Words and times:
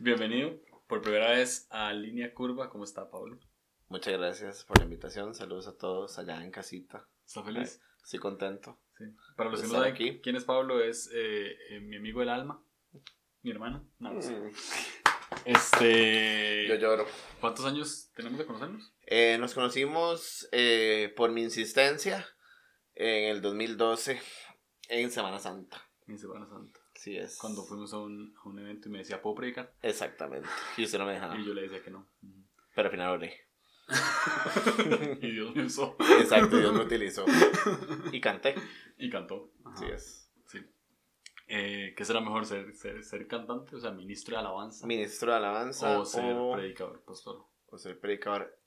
Bienvenido 0.00 0.56
por 0.86 1.02
primera 1.02 1.30
vez 1.32 1.66
a 1.70 1.92
Línea 1.92 2.32
Curva. 2.32 2.70
¿Cómo 2.70 2.84
está, 2.84 3.10
Pablo? 3.10 3.40
Muchas 3.88 4.16
gracias 4.16 4.64
por 4.64 4.78
la 4.78 4.84
invitación. 4.84 5.34
Saludos 5.34 5.66
a 5.66 5.76
todos 5.76 6.20
allá 6.20 6.40
en 6.44 6.52
casita. 6.52 7.04
¿Está 7.26 7.42
feliz? 7.42 7.80
Estoy 8.04 8.20
contento. 8.20 8.78
Sí. 8.96 9.04
Para 9.36 9.50
los 9.50 9.60
de 9.60 9.66
que 9.66 9.72
no 9.72 9.78
saben 9.78 9.92
aquí. 9.92 10.20
quién 10.22 10.36
es 10.36 10.44
Pablo, 10.44 10.80
es 10.80 11.10
eh, 11.12 11.50
eh, 11.70 11.80
mi 11.80 11.96
amigo 11.96 12.20
del 12.20 12.28
alma, 12.28 12.62
mi 13.42 13.50
hermano. 13.50 13.88
No, 13.98 14.14
no 14.14 14.22
sé. 14.22 14.36
Mm, 14.36 14.52
Este. 15.44 16.68
Yo 16.68 16.76
lloro. 16.76 17.06
¿Cuántos 17.40 17.64
años 17.64 18.12
tenemos 18.14 18.38
de 18.38 18.46
conocernos? 18.46 18.92
Eh, 19.04 19.36
nos 19.40 19.52
conocimos 19.52 20.48
por 21.16 21.32
mi 21.32 21.42
insistencia 21.42 22.24
en 22.94 23.30
el 23.34 23.42
2012 23.42 24.20
en 24.90 25.10
Semana 25.10 25.40
Santa. 25.40 25.82
En 26.06 26.18
Semana 26.18 26.46
Santa. 26.46 26.77
Es. 27.06 27.38
Cuando 27.38 27.64
fuimos 27.64 27.92
a 27.92 27.98
un, 27.98 28.34
a 28.44 28.48
un 28.48 28.58
evento 28.58 28.88
y 28.88 28.92
me 28.92 28.98
decía, 28.98 29.22
¿puedo 29.22 29.36
predicar? 29.36 29.72
Exactamente. 29.82 30.48
Y 30.76 30.84
usted 30.84 30.98
no 30.98 31.06
me 31.06 31.12
dejaba. 31.12 31.38
Y 31.38 31.44
yo 31.44 31.54
le 31.54 31.62
decía 31.62 31.82
que 31.82 31.90
no. 31.90 32.06
Pero 32.74 32.88
al 32.88 32.92
final 32.92 33.10
oré. 33.10 33.48
y 35.22 35.30
Dios 35.30 35.54
me 35.54 35.64
usó. 35.64 35.96
Exacto, 36.20 36.58
Dios 36.58 36.72
me 36.74 36.80
utilizó. 36.80 37.24
Y 38.12 38.20
canté. 38.20 38.54
Y 38.98 39.08
cantó. 39.08 39.52
Ajá. 39.64 39.74
Así 39.74 39.86
es. 39.86 40.30
Sí. 40.46 40.58
Eh, 41.46 41.94
¿Qué 41.96 42.04
será 42.04 42.20
mejor, 42.20 42.44
ser, 42.44 42.74
ser, 42.74 43.02
ser 43.02 43.26
cantante, 43.26 43.76
o 43.76 43.80
sea, 43.80 43.92
ministro 43.92 44.34
de 44.34 44.40
alabanza? 44.40 44.86
Ministro 44.86 45.30
de 45.30 45.36
alabanza 45.38 45.98
o 45.98 46.04
ser 46.04 46.34
o, 46.36 46.52
predicador, 46.52 47.02
pastor. 47.04 47.44
o 47.70 47.78
ser 47.78 47.98
predicador. 47.98 48.57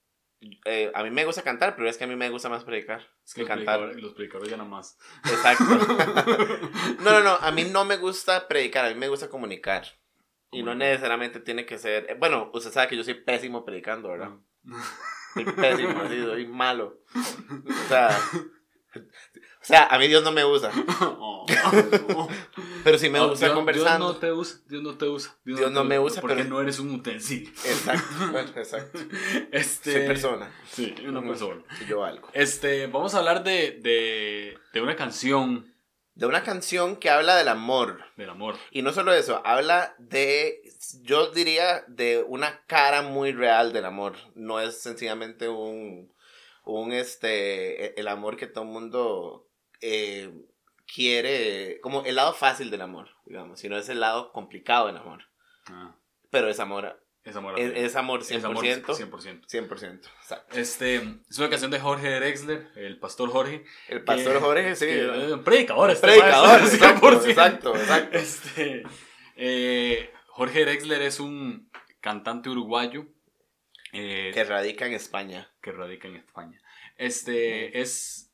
Eh, 0.65 0.91
a 0.95 1.03
mí 1.03 1.11
me 1.11 1.23
gusta 1.25 1.43
cantar, 1.43 1.75
pero 1.75 1.87
es 1.87 1.97
que 1.97 2.05
a 2.05 2.07
mí 2.07 2.15
me 2.15 2.29
gusta 2.29 2.49
más 2.49 2.63
predicar 2.63 3.07
Es 3.23 3.33
que 3.33 3.41
que 3.41 3.47
los 3.47 3.47
cantar. 3.49 3.77
predicadores, 3.77 4.03
los 4.03 4.13
predicadores 4.13 4.49
ganan 4.51 4.69
más. 4.69 4.97
Exacto. 5.23 5.63
No, 7.03 7.11
no, 7.11 7.21
no, 7.21 7.35
a 7.35 7.51
mí 7.51 7.63
no 7.65 7.85
me 7.85 7.97
gusta 7.97 8.47
predicar, 8.47 8.85
a 8.85 8.89
mí 8.89 8.95
me 8.95 9.07
gusta 9.07 9.29
comunicar. 9.29 9.85
Y 10.51 10.63
no 10.63 10.75
necesariamente 10.75 11.39
tiene 11.39 11.65
que 11.65 11.77
ser... 11.77 12.07
eh, 12.09 12.15
Bueno, 12.19 12.49
usted 12.53 12.71
sabe 12.71 12.87
que 12.87 12.97
yo 12.97 13.03
soy 13.03 13.13
pésimo 13.15 13.63
predicando, 13.63 14.09
¿verdad? 14.09 14.31
Soy 15.33 15.45
pésimo, 15.45 16.01
así, 16.01 16.21
soy 16.21 16.45
malo. 16.47 16.99
O 17.15 17.87
sea... 17.87 18.09
O 18.95 19.63
sea, 19.63 19.85
a 19.85 19.97
mí 19.99 20.07
Dios 20.07 20.23
no 20.23 20.31
me 20.31 20.43
usa, 20.43 20.71
Oh. 21.01 21.45
pero 22.83 22.97
sí 22.97 23.09
me 23.09 23.19
gusta 23.19 23.45
Dios, 23.45 23.55
conversando. 23.55 24.05
Dios 24.07 24.13
no 24.15 24.19
te 24.19 24.31
usa, 24.33 24.59
Dios 24.67 24.83
no 24.83 24.97
te 24.97 25.05
usa. 25.07 25.35
Dios 25.45 25.71
no 25.71 25.83
me 25.83 25.99
usa, 25.99 26.19
porque 26.21 26.37
pero- 26.37 26.49
no 26.49 26.61
eres 26.61 26.79
un 26.79 26.91
utensilio. 26.95 27.49
Exacto, 27.49 28.07
bueno, 28.31 28.49
exacto. 28.55 28.99
Este, 29.51 29.91
Soy 29.93 30.07
persona, 30.07 30.51
Sí, 30.71 30.93
una 31.07 31.21
persona. 31.21 31.63
yo 31.87 32.03
algo. 32.03 32.27
Este, 32.33 32.87
vamos 32.87 33.13
a 33.15 33.19
hablar 33.19 33.43
de, 33.43 33.79
de, 33.81 34.57
de 34.73 34.81
una 34.81 34.95
canción 34.95 35.73
De 36.15 36.25
una 36.25 36.43
canción 36.43 36.95
que 36.97 37.09
habla 37.09 37.35
del 37.35 37.47
amor. 37.47 37.99
del 38.17 38.29
amor. 38.29 38.55
Y 38.71 38.81
no 38.81 38.91
solo 38.93 39.13
eso, 39.13 39.41
habla 39.45 39.95
de, 39.99 40.61
yo 41.03 41.31
diría, 41.31 41.83
de 41.87 42.23
una 42.27 42.61
cara 42.67 43.01
muy 43.03 43.31
real 43.31 43.71
del 43.73 43.85
amor. 43.85 44.15
No 44.35 44.59
es 44.59 44.81
sencillamente 44.81 45.47
un, 45.49 46.11
un 46.63 46.91
este, 46.93 47.85
e- 47.85 47.93
el 47.97 48.07
amor 48.07 48.37
que 48.37 48.47
todo 48.47 48.63
el 48.63 48.69
mundo 48.69 49.47
eh, 49.81 50.31
quiere, 50.93 51.79
como 51.81 52.03
el 52.03 52.15
lado 52.15 52.33
fácil 52.33 52.69
del 52.71 52.81
amor, 52.81 53.09
digamos, 53.25 53.59
sino 53.59 53.77
es 53.77 53.89
el 53.89 53.99
lado 53.99 54.31
complicado 54.31 54.87
del 54.87 54.97
amor. 54.97 55.23
Ah, 55.67 55.95
Pero 56.29 56.49
es 56.49 56.59
amor, 56.59 57.01
es 57.23 57.35
amor. 57.35 57.59
es, 57.59 57.71
es 57.75 57.95
amor 57.95 58.21
100%. 58.23 58.35
Es 58.37 58.43
amor 58.43 58.63
100%. 58.65 59.45
100%. 59.47 59.99
exacto. 60.21 60.57
Este, 60.59 60.95
es 61.29 61.37
una 61.37 61.49
canción 61.49 61.71
de 61.71 61.79
Jorge 61.79 62.09
Drexler, 62.15 62.67
el 62.75 62.99
pastor 62.99 63.29
Jorge. 63.29 63.63
El 63.87 64.03
pastor 64.03 64.33
que- 64.33 64.39
Jorge, 64.39 64.75
sí. 64.75 64.85
que- 64.85 65.05
eh, 65.33 65.37
predicador, 65.43 65.89
este 65.91 66.07
Predicador, 66.07 66.59
maestro, 66.59 66.87
exacto, 66.87 67.07
100%. 67.11 67.29
exacto, 67.29 67.75
exacto. 67.75 68.17
Este, 68.17 68.83
eh, 69.35 70.11
Jorge 70.27 70.61
Drexler 70.65 71.01
es 71.03 71.19
un 71.19 71.69
cantante 72.01 72.49
uruguayo 72.49 73.05
eh, 73.93 74.31
Que 74.33 74.43
radica 74.43 74.85
en 74.85 74.93
España. 74.93 75.49
que 75.61 75.71
radica 75.71 76.07
en 76.07 76.15
España. 76.17 76.61
Este 76.97 77.81
es 77.81 78.31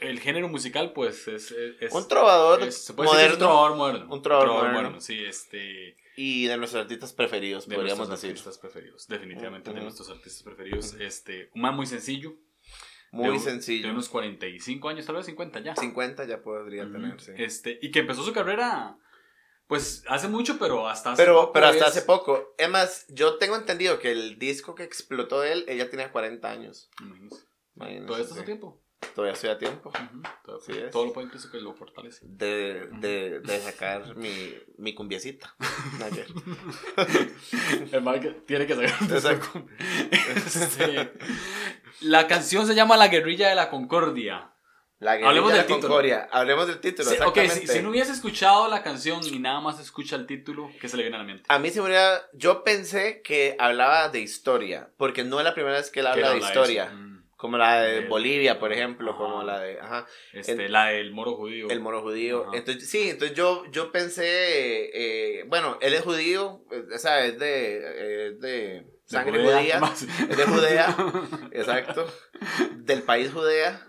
el 0.00 0.20
género 0.20 0.48
musical, 0.48 0.92
pues 0.92 1.28
es, 1.28 1.52
es- 1.80 1.92
Un 1.92 2.08
trovador 2.08 2.62
es- 2.62 2.84
se 2.84 2.94
puede 2.94 3.10
decir 3.10 3.26
que 3.30 3.34
es 3.36 3.40
un 3.42 3.46
moderno 3.48 3.48
trovador 3.48 3.76
moderno. 3.76 4.14
Un 4.14 4.22
trovador 4.22 4.72
moderno. 4.72 5.00
sí, 5.00 5.22
este 5.24 5.96
y 6.18 6.46
de 6.46 6.56
nuestros 6.56 6.82
artistas 6.82 7.12
preferidos, 7.12 7.68
de 7.68 7.74
podríamos 7.76 8.08
nuestros 8.08 8.22
decir. 8.22 8.30
artistas 8.30 8.56
preferidos, 8.58 9.06
definitivamente 9.06 9.68
de 9.70 9.76
Ujú. 9.76 9.84
nuestros 9.84 10.08
artistas 10.08 10.42
preferidos. 10.42 10.94
Este, 10.94 11.50
un 11.54 11.60
man 11.60 11.76
muy 11.76 11.86
sencillo, 11.86 12.34
Muy 13.12 13.32
de 13.34 13.38
sencillo. 13.38 13.86
de 13.88 13.92
unos 13.92 14.08
45 14.08 14.88
años, 14.88 15.04
tal 15.04 15.16
vez 15.16 15.26
50 15.26 15.60
ya. 15.60 15.76
50 15.76 16.24
ya 16.24 16.40
podría 16.40 16.84
Ujú. 16.84 16.92
tener, 16.92 17.20
sí. 17.20 17.32
Este, 17.36 17.78
y 17.82 17.90
que 17.90 17.98
empezó 17.98 18.22
su 18.24 18.32
carrera, 18.32 18.96
pues 19.66 20.04
hace 20.08 20.28
mucho, 20.28 20.58
pero 20.58 20.88
hasta 20.88 21.12
hace 21.12 21.22
Pero, 21.22 21.40
poco 21.40 21.52
pero 21.52 21.66
hasta 21.66 21.84
es- 21.86 21.90
hace 21.90 22.02
poco. 22.02 22.54
Es 22.58 22.68
más, 22.70 23.06
yo 23.08 23.36
tengo 23.38 23.56
entendido 23.56 23.98
que 23.98 24.12
el 24.12 24.38
disco 24.38 24.74
que 24.74 24.84
explotó 24.84 25.40
de 25.40 25.52
él, 25.52 25.64
ella 25.68 25.90
tenía 25.90 26.12
40 26.12 26.48
años. 26.50 26.90
Todo 28.06 28.16
esto 28.18 28.34
sí. 28.34 28.38
hace 28.40 28.42
tiempo. 28.44 28.80
Todavía 29.14 29.34
estoy 29.34 29.50
a 29.50 29.58
tiempo. 29.58 29.92
Todo, 30.44 30.56
Así 30.56 30.72
es. 30.72 30.90
todo 30.90 31.04
lo 31.06 31.12
puede 31.12 31.26
incluso 31.26 31.50
que 31.50 31.58
lo 31.60 31.74
fortalece. 31.74 32.24
de, 32.26 32.88
de, 32.92 33.40
de 33.40 33.60
sacar 33.60 34.16
mi, 34.16 34.54
mi 34.78 34.94
cumbiecita. 34.94 35.54
Ayer. 36.02 36.26
El 37.92 38.02
man 38.02 38.20
que 38.20 38.30
tiene 38.30 38.66
que 38.66 38.74
sacar 38.74 39.64
Este, 40.34 41.12
la 42.00 42.26
canción 42.26 42.66
se 42.66 42.74
llama 42.74 42.96
La 42.96 43.08
Guerrilla 43.08 43.48
de 43.50 43.54
la 43.54 43.68
Concordia. 43.70 44.52
La 44.98 45.12
Hablemos 45.12 45.52
del. 45.52 45.66
Concordia. 45.66 46.26
Hablemos 46.32 46.66
del 46.68 46.80
título, 46.80 47.10
Sí, 47.10 47.16
ok, 47.22 47.38
si, 47.50 47.66
si 47.66 47.82
no 47.82 47.90
hubiese 47.90 48.12
escuchado 48.12 48.66
la 48.68 48.82
canción 48.82 49.20
y 49.26 49.38
nada 49.38 49.60
más 49.60 49.78
escucha 49.78 50.16
el 50.16 50.26
título, 50.26 50.70
¿qué 50.80 50.88
se 50.88 50.96
le 50.96 51.02
viene 51.02 51.16
a 51.16 51.20
la 51.20 51.26
mente? 51.26 51.44
A 51.48 51.58
mí 51.58 51.68
se 51.70 51.80
me 51.80 51.86
hubiera... 51.88 52.22
Yo 52.32 52.64
pensé 52.64 53.20
que 53.22 53.56
hablaba 53.58 54.08
de 54.08 54.20
historia, 54.20 54.90
porque 54.96 55.22
no 55.22 55.38
es 55.38 55.44
la 55.44 55.52
primera 55.54 55.76
vez 55.76 55.90
que 55.90 56.00
él 56.00 56.06
¿Qué 56.06 56.10
habla 56.12 56.28
de 56.28 56.34
habla 56.36 56.46
historia. 56.46 56.84
eso? 56.84 56.94
Mm, 56.94 57.24
Como 57.36 57.58
la 57.58 57.82
de 57.82 58.06
Bolivia, 58.06 58.58
por 58.58 58.72
ejemplo, 58.72 59.10
Ajá. 59.10 59.18
como 59.18 59.42
la 59.42 59.60
de... 59.60 59.78
Ajá. 59.78 60.06
Este, 60.32 60.68
la 60.70 60.86
del 60.86 61.12
moro 61.12 61.36
judío. 61.36 61.68
El 61.68 61.80
moro 61.80 62.00
judío. 62.00 62.46
Ajá. 62.48 62.56
Entonces, 62.56 62.88
sí, 62.88 63.10
entonces 63.10 63.36
yo, 63.36 63.64
yo 63.70 63.92
pensé, 63.92 64.24
eh, 64.94 65.44
bueno, 65.46 65.76
él 65.82 65.92
es 65.92 66.00
judío, 66.00 66.62
eh, 66.72 66.84
o 66.94 66.98
sea, 66.98 67.22
es 67.26 67.38
de, 67.38 67.76
eh, 67.76 68.26
es 68.28 68.40
De 68.40 68.86
sangre 69.06 69.42
judía, 69.42 69.80
es 70.30 70.36
de 70.36 70.44
Judea, 70.44 70.96
exacto, 71.52 72.06
del 72.76 73.02
país 73.02 73.32
Judea. 73.32 73.86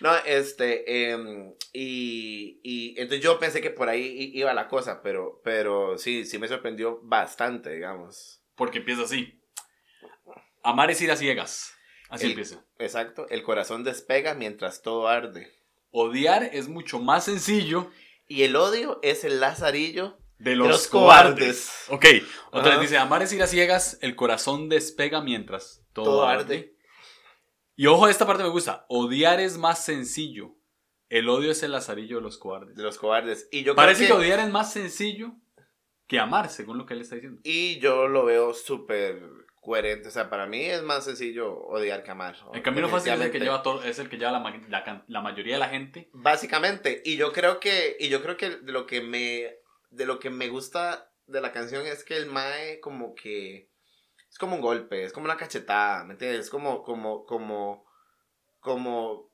No, 0.00 0.14
este, 0.26 1.10
em, 1.10 1.54
y, 1.72 2.60
y 2.62 2.94
entonces 3.00 3.22
yo 3.22 3.38
pensé 3.38 3.60
que 3.60 3.70
por 3.70 3.88
ahí 3.88 4.30
iba 4.34 4.52
la 4.54 4.68
cosa, 4.68 5.02
pero, 5.02 5.40
pero 5.44 5.96
sí, 5.98 6.24
sí 6.26 6.38
me 6.38 6.48
sorprendió 6.48 7.00
bastante, 7.02 7.70
digamos. 7.72 8.42
Porque 8.56 8.78
empieza 8.78 9.02
así. 9.02 9.40
Amar 10.62 10.90
es 10.90 11.00
ir 11.00 11.10
a 11.10 11.16
ciegas. 11.16 11.72
Así 12.08 12.24
El- 12.26 12.32
empieza. 12.32 12.64
Exacto, 12.78 13.26
el 13.30 13.42
corazón 13.42 13.84
despega 13.84 14.34
mientras 14.34 14.82
todo 14.82 15.08
arde. 15.08 15.50
Odiar 15.90 16.44
es 16.52 16.68
mucho 16.68 16.98
más 16.98 17.26
sencillo 17.26 17.90
Y 18.26 18.44
el 18.44 18.56
odio 18.56 18.98
es 19.02 19.24
el 19.24 19.40
lazarillo 19.40 20.18
de 20.42 20.50
de 20.50 20.56
los, 20.56 20.88
cobardes. 20.88 21.70
cobardes. 21.88 22.22
Ok, 22.22 22.26
otra 22.50 22.70
Ajá. 22.72 22.80
vez 22.80 22.90
dice, 22.90 22.98
amar 22.98 23.22
es 23.22 23.32
ir 23.32 23.42
a 23.42 23.46
ciegas, 23.46 23.98
el 24.02 24.16
corazón 24.16 24.68
despega 24.68 25.20
mientras 25.20 25.84
todo, 25.92 26.04
Todo 26.06 26.26
arde. 26.26 26.42
arde. 26.42 26.76
Y 27.76 27.86
ojo, 27.86 28.08
esta 28.08 28.26
parte 28.26 28.42
me 28.42 28.48
gusta. 28.50 28.84
Odiar 28.88 29.40
es 29.40 29.56
más 29.56 29.84
sencillo. 29.84 30.56
El 31.08 31.28
odio 31.28 31.50
es 31.50 31.62
el 31.62 31.72
lazarillo 31.72 32.16
de 32.16 32.22
los 32.22 32.38
cobardes. 32.38 32.74
De 32.76 32.82
los 32.82 32.98
cobardes. 32.98 33.48
Y 33.52 33.62
yo 33.64 33.74
Parece 33.74 34.00
que... 34.00 34.06
creo 34.06 34.18
que, 34.18 34.24
odiar 34.26 34.40
es 34.40 34.50
más 34.50 34.72
sencillo 34.72 35.34
que 36.06 36.18
amar, 36.18 36.48
según 36.50 36.78
lo 36.78 36.86
que 36.86 36.94
él 36.94 37.00
está 37.02 37.14
diciendo. 37.16 37.40
Y 37.44 37.78
yo 37.80 38.08
lo 38.08 38.24
veo 38.24 38.52
súper 38.54 39.22
coherente. 39.60 40.08
O 40.08 40.10
sea, 40.10 40.28
para 40.28 40.46
mí 40.46 40.62
es 40.64 40.82
más 40.82 41.04
sencillo 41.04 41.54
odiar 41.54 42.02
que 42.02 42.10
amar. 42.10 42.36
El 42.52 42.62
camino 42.62 42.88
fácil 42.88 43.12
es 43.12 43.20
el 43.20 43.30
que 43.30 43.40
lleva 43.40 43.62
todo, 43.62 43.82
es 43.82 43.98
el 43.98 44.08
que 44.08 44.16
lleva 44.18 44.32
la, 44.32 44.60
la 44.68 45.04
la 45.06 45.20
mayoría 45.20 45.54
de 45.54 45.60
la 45.60 45.68
gente. 45.68 46.10
Básicamente. 46.12 47.02
Y 47.04 47.16
yo 47.16 47.32
creo 47.32 47.60
que, 47.60 47.96
y 48.00 48.08
yo 48.08 48.22
creo 48.22 48.36
que 48.36 48.58
lo 48.64 48.86
que 48.86 49.00
me, 49.02 49.56
de 49.92 50.06
lo 50.06 50.18
que 50.18 50.30
me 50.30 50.48
gusta 50.48 51.12
de 51.26 51.40
la 51.40 51.52
canción 51.52 51.86
es 51.86 52.04
que 52.04 52.16
el 52.16 52.26
Mae 52.26 52.80
como 52.80 53.14
que 53.14 53.70
es 54.28 54.38
como 54.38 54.56
un 54.56 54.62
golpe, 54.62 55.04
es 55.04 55.12
como 55.12 55.26
una 55.26 55.36
cachetada, 55.36 56.04
¿me 56.04 56.14
entiendes? 56.14 56.40
Es 56.40 56.50
como, 56.50 56.82
como, 56.82 57.24
como, 57.26 57.84
como 58.60 59.30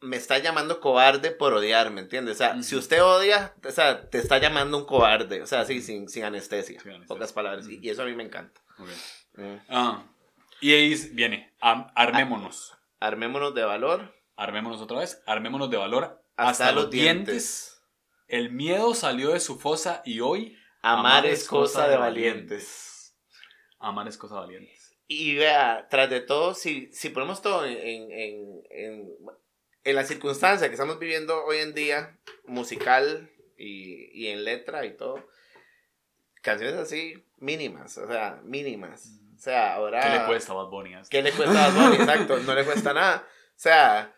me 0.00 0.16
está 0.16 0.38
llamando 0.38 0.80
cobarde 0.80 1.30
por 1.30 1.52
odiar, 1.52 1.90
¿me 1.90 2.00
entiendes? 2.00 2.36
O 2.36 2.38
sea, 2.38 2.62
si 2.62 2.74
usted 2.74 3.04
odia, 3.04 3.54
o 3.62 3.70
sea, 3.70 4.08
te 4.08 4.18
está 4.18 4.38
llamando 4.38 4.78
un 4.78 4.86
cobarde, 4.86 5.42
o 5.42 5.46
sea, 5.46 5.66
sí, 5.66 5.82
sin, 5.82 6.08
sin 6.08 6.24
anestesia, 6.24 6.80
Sin 6.80 6.92
anestesia. 6.92 7.06
pocas 7.06 7.32
palabras, 7.32 7.68
y, 7.68 7.86
eso 7.88 8.02
a 8.02 8.06
mí 8.06 8.14
me 8.14 8.24
encanta. 8.24 8.62
Ok. 8.78 8.88
Mm. 9.34 9.56
Ah, 9.68 10.06
y 10.60 10.72
ahí 10.72 10.94
viene, 11.12 11.54
armémonos. 11.60 12.74
Armémonos 12.98 13.54
de 13.54 13.64
valor 13.64 14.20
Armémonos 14.40 14.80
otra 14.80 15.00
vez, 15.00 15.22
armémonos 15.26 15.70
de 15.70 15.76
valor 15.76 16.24
hasta, 16.34 16.72
los 16.72 16.88
dientes. 16.88 17.79
El 18.30 18.52
miedo 18.52 18.94
salió 18.94 19.32
de 19.32 19.40
su 19.40 19.58
fosa 19.58 20.02
y 20.04 20.20
hoy 20.20 20.56
Amar 20.82 21.26
es 21.26 21.48
cosa 21.48 21.88
de 21.88 21.96
valientes. 21.96 23.14
amar 23.80 24.06
es 24.06 24.16
cosa 24.16 24.36
de 24.36 24.40
valientes. 24.42 24.96
Y 25.08 25.34
vea, 25.34 25.88
tras 25.90 26.08
de 26.08 26.20
todo, 26.20 26.54
si, 26.54 26.92
si 26.92 27.08
ponemos 27.10 27.42
todo 27.42 27.66
en, 27.66 27.76
en, 27.76 28.62
en, 28.70 29.08
en, 29.82 29.96
la 29.96 30.04
circunstancia 30.04 30.68
que 30.68 30.74
estamos 30.74 31.00
viviendo 31.00 31.44
hoy 31.44 31.58
en 31.58 31.74
día, 31.74 32.16
musical 32.46 33.28
y, 33.58 34.08
y 34.12 34.28
en 34.28 34.44
letra 34.44 34.86
y 34.86 34.96
todo, 34.96 35.26
canciones 36.40 36.76
así 36.76 37.24
mínimas, 37.38 37.98
o 37.98 38.06
sea, 38.06 38.40
mínimas. 38.44 39.10
O 39.34 39.38
sea, 39.40 39.74
ahora... 39.74 40.00
¿Qué 40.02 40.18
le 40.20 40.26
cuesta 40.26 40.52
a 40.52 40.56
Bad 40.56 40.68
Bunny? 40.68 40.94
esto? 40.94 41.08
¿Qué 41.10 41.22
le 41.22 41.32
cuesta 41.32 41.64
a 41.64 41.68
Bad 41.70 41.82
Bunny? 41.82 41.96
Exacto, 41.96 42.38
no 42.38 42.54
le 42.54 42.64
cuesta 42.64 42.92
nada. 42.94 43.26
O 43.26 43.58
sea, 43.58 44.14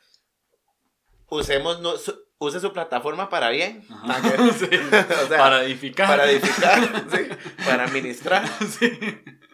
usemos, 1.29 1.81
no, 1.81 1.97
su- 1.97 2.23
use 2.45 2.61
su 2.61 2.73
plataforma 2.73 3.29
para 3.29 3.51
bien. 3.51 3.83
Sí. 4.59 4.69
O 5.25 5.29
sea, 5.29 5.39
Para 5.39 5.65
edificar. 5.65 6.07
para 6.09 6.31
edificar, 6.31 7.05
sí, 7.11 7.29
para 7.65 7.85
administrar, 7.85 8.45
Sí. 8.69 8.91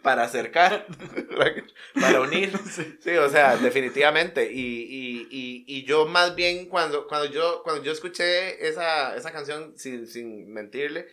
para 0.01 0.23
acercar, 0.23 0.85
para 1.99 2.21
unir. 2.21 2.51
Sí, 2.99 3.11
o 3.11 3.29
sea, 3.29 3.57
definitivamente. 3.57 4.51
Y, 4.51 4.59
y, 4.59 5.27
y, 5.29 5.63
y 5.67 5.83
yo 5.83 6.05
más 6.05 6.35
bien 6.35 6.67
cuando, 6.67 7.07
cuando, 7.07 7.29
yo, 7.31 7.61
cuando 7.63 7.83
yo 7.83 7.91
escuché 7.91 8.67
esa, 8.67 9.15
esa 9.15 9.31
canción, 9.31 9.73
sin, 9.77 10.07
sin 10.07 10.51
mentirle, 10.51 11.07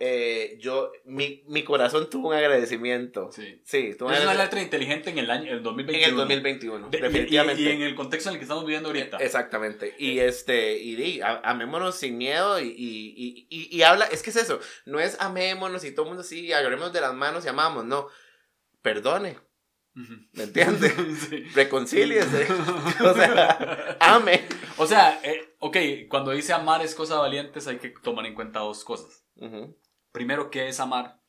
eh, 0.00 0.56
yo, 0.60 0.90
mi, 1.04 1.44
mi 1.46 1.62
corazón 1.62 2.08
tuvo 2.10 2.28
un 2.28 2.34
agradecimiento. 2.34 3.30
Sí. 3.32 3.60
Sí, 3.64 3.94
tuvo 3.98 4.10
Es 4.10 4.22
una 4.22 4.34
letra 4.34 4.60
inteligente 4.62 5.10
en 5.10 5.18
el 5.18 5.30
año 5.30 5.52
el 5.52 5.62
2021. 5.62 6.04
en 6.06 6.10
el 6.10 6.16
2021. 6.16 6.88
De- 6.88 6.98
y- 6.98 7.00
definitivamente. 7.02 7.62
Y, 7.62 7.66
y 7.66 7.70
en 7.70 7.82
el 7.82 7.94
contexto 7.94 8.30
en 8.30 8.34
el 8.34 8.38
que 8.40 8.44
estamos 8.44 8.64
viviendo 8.64 8.88
ahorita. 8.88 9.18
Exactamente. 9.18 9.94
Y 9.98 10.18
este, 10.18 10.78
y 10.78 10.96
di, 10.96 11.20
a- 11.20 11.40
amémonos 11.44 11.96
sin 11.96 12.16
miedo 12.18 12.58
y, 12.60 12.68
y, 12.68 13.14
y, 13.16 13.46
y, 13.50 13.76
y 13.76 13.82
habla, 13.82 14.06
es 14.06 14.22
que 14.22 14.30
es 14.30 14.36
eso, 14.36 14.58
no 14.86 14.98
es 15.00 15.20
amémonos 15.20 15.84
y 15.84 15.92
todo 15.92 16.06
el 16.06 16.08
mundo 16.08 16.22
así, 16.22 16.52
agarremos 16.52 16.92
de 16.92 17.00
las 17.02 17.14
manos 17.14 17.44
y 17.44 17.48
amamos, 17.48 17.84
no. 17.84 18.08
Perdone. 18.82 19.36
¿me 20.32 20.44
entiende? 20.44 20.88
Sí. 21.28 21.42
Reconcíliese. 21.54 22.46
o 23.04 23.14
sea, 23.14 23.96
ame. 24.00 24.40
O 24.78 24.86
sea, 24.86 25.20
eh, 25.22 25.54
ok, 25.58 25.76
cuando 26.08 26.30
dice 26.30 26.52
amar 26.54 26.80
es 26.82 26.94
cosa 26.94 27.16
valientes, 27.18 27.66
hay 27.66 27.76
que 27.78 27.90
tomar 27.90 28.24
en 28.24 28.34
cuenta 28.34 28.60
dos 28.60 28.82
cosas. 28.84 29.24
Ujú. 29.36 29.76
Primero, 30.12 30.50
¿qué 30.50 30.68
es 30.68 30.80
amar? 30.80 31.20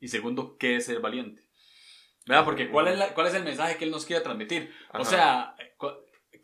Y 0.00 0.08
segundo, 0.08 0.56
¿qué 0.58 0.76
es 0.76 0.86
ser 0.86 1.00
valiente? 1.00 1.42
¿Verdad? 2.26 2.44
Porque 2.44 2.68
¿cuál 2.70 2.88
es, 2.88 2.98
la- 2.98 3.14
cuál 3.14 3.28
es 3.28 3.34
el 3.34 3.44
mensaje 3.44 3.76
que 3.76 3.84
él 3.84 3.90
nos 3.90 4.04
quiere 4.04 4.22
transmitir? 4.22 4.74
O 4.92 4.98
Ajá. 4.98 5.04
sea, 5.04 5.56
cu- 5.76 5.92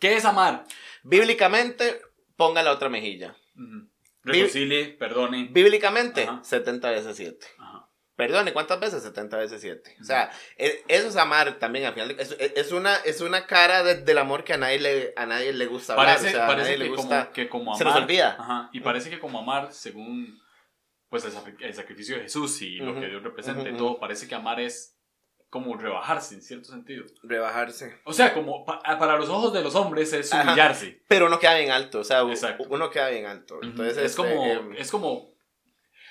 ¿qué 0.01 0.15
es 0.17 0.25
amar? 0.25 0.65
Bíblicamente, 1.03 2.01
ponga 2.37 2.63
la 2.63 2.73
otra 2.73 2.89
mejilla. 2.89 3.37
Ujú. 3.57 3.89
Reconcilie, 4.25 4.91
perdone. 4.91 5.49
Bíblicamente, 5.51 6.23
Ajá. 6.25 6.41
70 6.45 6.91
veces 6.91 7.17
7. 7.17 7.47
Ajá. 7.59 7.89
Perdone, 8.15 8.53
¿cuántas 8.53 8.79
veces? 8.79 9.03
70 9.03 9.37
veces 9.39 9.61
7. 9.61 9.97
O 10.01 10.05
sea, 10.05 10.31
e- 10.57 10.85
eso 10.87 11.09
es 11.09 11.17
amar 11.17 11.59
también, 11.59 11.87
al 11.87 11.95
final. 11.95 12.15
Es, 12.21 12.37
es 12.39 12.71
una, 12.71 12.95
es 12.99 13.21
una 13.21 13.47
cara 13.47 13.83
de- 13.83 14.03
del 14.03 14.19
amor 14.19 14.45
que 14.45 14.53
a 14.53 14.59
nadie 14.59 14.79
le, 14.79 15.13
a 15.17 15.27
nadie 15.27 15.53
le 15.53 15.67
gusta 15.67 15.95
hablar. 15.95 16.07
Parece, 16.17 16.29
o 16.29 16.31
sea, 16.31 16.45
a 16.45 16.47
parece 16.47 16.65
nadie 16.67 16.79
le 16.79 16.85
que, 16.85 16.91
gusta. 16.91 17.21
como, 17.25 17.33
que 17.33 17.49
como 17.49 17.63
amar. 17.73 17.79
se 17.79 17.85
nos 17.85 17.97
olvida. 17.97 18.37
Ajá, 18.39 18.71
y 18.73 18.81
parece 18.81 19.11
que 19.11 19.19
como 19.19 19.41
amar, 19.41 19.73
según 19.73 20.41
pues 21.13 21.25
el, 21.27 21.33
el 21.61 21.75
sacrificio 21.75 22.17
de 22.17 22.23
Jesús 22.23 22.63
y 22.63 22.77
lo 22.79 22.95
que 22.99 23.07
Dios 23.07 23.23
representa 23.23 23.69
y 23.69 23.77
todo, 23.77 24.01
parece 24.01 24.27
que 24.27 24.35
amar 24.35 24.59
es 24.61 24.97
como 25.51 25.77
rebajarse 25.77 26.35
en 26.37 26.41
cierto 26.41 26.71
sentido. 26.71 27.05
Rebajarse. 27.23 27.99
O 28.05 28.15
sea, 28.15 28.33
como 28.33 28.65
pa- 28.65 28.81
para 28.99 29.19
los 29.19 29.29
ojos 29.29 29.53
de 29.53 29.63
los 29.63 29.75
hombres 29.75 30.11
es 30.15 30.33
Ajá. 30.33 30.45
humillarse. 30.45 31.03
Pero 31.09 31.27
uno 31.27 31.39
queda 31.39 31.59
bien 31.59 31.71
alto, 31.71 32.01
o 32.01 32.05
sea, 32.05 32.23
Exacto. 32.23 32.65
uno 32.71 32.89
queda 32.89 33.11
bien 33.11 33.27
alto. 33.27 33.61
Entonces, 33.63 33.99
es 33.99 34.05
este, 34.05 34.17
como, 34.17 34.47
em, 34.47 34.73
es 34.73 34.91
como, 34.91 35.35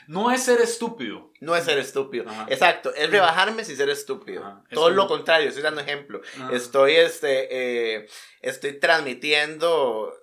no 0.08 0.30
es 0.32 0.44
ser 0.44 0.62
estúpido. 0.62 1.32
no 1.42 1.56
es 1.56 1.64
ser 1.64 1.80
estúpido. 1.80 2.30
Ajá. 2.30 2.46
Exacto, 2.50 2.94
es 2.94 3.10
rebajarme 3.10 3.66
sin 3.66 3.76
ser 3.78 3.90
estúpido. 3.90 4.46
Ajá, 4.46 4.64
es 4.70 4.76
Todo 4.76 4.84
como- 4.86 4.96
lo 4.98 5.08
contrario, 5.08 5.48
estoy 5.50 5.64
dando 5.64 5.82
ejemplo. 5.82 6.22
Ajá. 6.38 6.54
Estoy, 6.56 6.94
este, 6.94 7.48
eh, 7.96 8.08
estoy 8.44 8.74
transmitiendo 8.80 10.14
ah, 10.14 10.21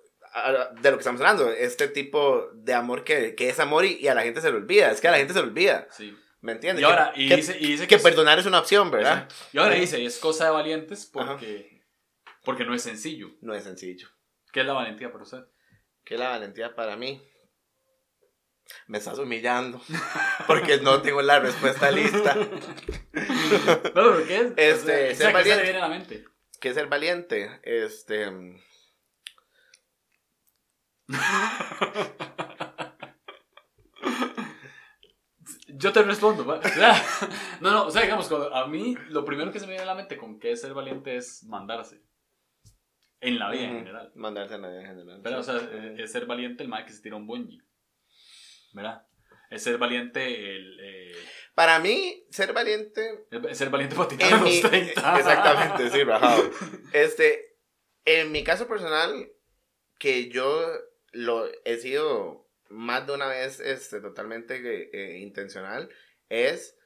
de 0.81 0.91
lo 0.91 0.97
que 0.97 1.01
estamos 1.01 1.21
hablando, 1.21 1.49
este 1.51 1.87
tipo 1.87 2.49
de 2.53 2.73
amor 2.73 3.03
que, 3.03 3.35
que 3.35 3.49
es 3.49 3.59
amor 3.59 3.85
y, 3.85 3.97
y 3.97 4.07
a 4.07 4.13
la 4.15 4.21
gente 4.23 4.41
se 4.41 4.51
le 4.51 4.57
olvida. 4.57 4.91
Es 4.91 5.01
que 5.01 5.07
a 5.07 5.11
la 5.11 5.17
gente 5.17 5.33
se 5.33 5.39
le 5.41 5.47
olvida. 5.47 5.87
Sí. 5.91 6.17
¿Me 6.41 6.53
entiendes? 6.53 6.81
Y 6.81 6.85
ahora, 6.85 7.11
que, 7.13 7.21
y 7.21 7.27
que- 7.29 7.35
dice, 7.37 7.57
y 7.59 7.71
dice 7.71 7.87
que 7.87 7.97
perdonar 7.99 8.39
es 8.39 8.45
una 8.45 8.59
opción, 8.59 8.89
¿verdad? 8.91 9.27
Y 9.51 9.57
ahora 9.57 9.71
Ajá. 9.73 9.81
dice, 9.81 10.05
es 10.05 10.17
cosa 10.19 10.45
de 10.45 10.51
valientes 10.51 11.05
porque, 11.05 11.83
porque 12.45 12.63
no 12.65 12.73
es 12.73 12.81
sencillo. 12.81 13.31
No 13.41 13.53
es 13.53 13.63
sencillo. 13.63 14.07
¿Qué 14.53 14.61
es 14.61 14.65
la 14.65 14.73
valentía 14.73 15.11
para 15.11 15.23
usted? 15.23 15.43
¿Qué 16.05 16.13
es 16.13 16.19
la 16.19 16.29
valentía 16.29 16.73
para 16.75 16.95
mí? 16.95 17.21
Me 18.87 18.99
estás 18.99 19.17
humillando. 19.17 19.81
Porque 20.47 20.77
no 20.77 21.01
tengo 21.01 21.21
la 21.23 21.39
respuesta 21.39 21.89
lista. 21.91 22.35
No, 23.95 24.25
¿qué 24.27 24.35
es? 24.37 24.53
Este, 24.55 25.11
o 25.11 25.15
sea, 25.15 25.15
ser 25.15 25.15
o 25.15 25.15
sea, 25.15 25.15
¿qué 25.15 25.15
se 25.15 25.23
le 25.25 25.33
valiente. 25.33 25.63
viene 25.63 25.77
a 25.77 25.81
la 25.81 25.87
mente? 25.89 26.25
¿Qué 26.61 26.69
es 26.69 26.75
ser 26.75 26.87
valiente? 26.87 27.59
Este. 27.63 28.27
Yo 35.67 35.93
te 35.93 36.03
respondo. 36.03 36.45
¿va? 36.45 36.59
O 36.59 36.67
sea, 36.67 37.01
no, 37.61 37.71
no, 37.71 37.85
o 37.85 37.91
sea, 37.91 38.01
digamos, 38.01 38.29
a 38.31 38.67
mí 38.67 38.95
lo 39.09 39.23
primero 39.25 39.51
que 39.51 39.59
se 39.59 39.65
me 39.65 39.71
viene 39.73 39.83
a 39.83 39.87
la 39.87 39.95
mente 39.95 40.17
con 40.17 40.39
qué 40.39 40.51
es 40.51 40.61
ser 40.61 40.73
valiente 40.73 41.15
es 41.15 41.43
mandarse. 41.45 42.01
En 43.21 43.37
la 43.39 43.49
vida 43.49 43.63
en 43.63 43.77
general. 43.79 44.11
Mandarse 44.15 44.55
a 44.55 44.59
nadie 44.59 44.79
en 44.79 44.85
general. 44.87 45.21
¿Verdad? 45.21 45.39
O 45.39 45.43
sea, 45.43 45.55
eh, 45.57 45.95
es 45.99 46.11
ser 46.11 46.25
valiente 46.25 46.63
el 46.63 46.69
mal 46.69 46.85
que 46.85 46.93
se 46.93 47.01
tira 47.01 47.15
un 47.17 47.27
bungee. 47.27 47.61
¿Verdad? 48.73 49.05
Es 49.49 49.63
ser 49.63 49.77
valiente 49.77 50.55
el... 50.55 50.79
eh, 50.81 51.11
Para 51.55 51.79
mí, 51.79 52.25
ser 52.29 52.53
valiente. 52.53 53.25
es 53.49 53.57
ser 53.57 53.69
valiente 53.69 53.95
para 53.95 54.09
tirar 54.09 54.31
En 54.33 54.39
los 54.41 54.49
mi, 54.49 54.61
30. 54.61 54.91
exactamente, 55.17 55.89
sí, 55.89 56.03
rajado. 56.03 56.43
Este, 56.93 57.57
en 58.05 58.31
mi 58.31 58.43
caso 58.43 58.67
personal, 58.67 59.27
que 59.97 60.29
yo 60.29 60.65
lo 61.11 61.49
he 61.65 61.77
sido 61.77 62.47
más 62.69 63.05
de 63.07 63.13
una 63.13 63.27
vez 63.27 63.59
este, 63.59 63.99
totalmente 63.99 64.55
eh, 64.57 64.89
eh, 64.93 65.17
intencional, 65.19 65.89
es 66.29 66.77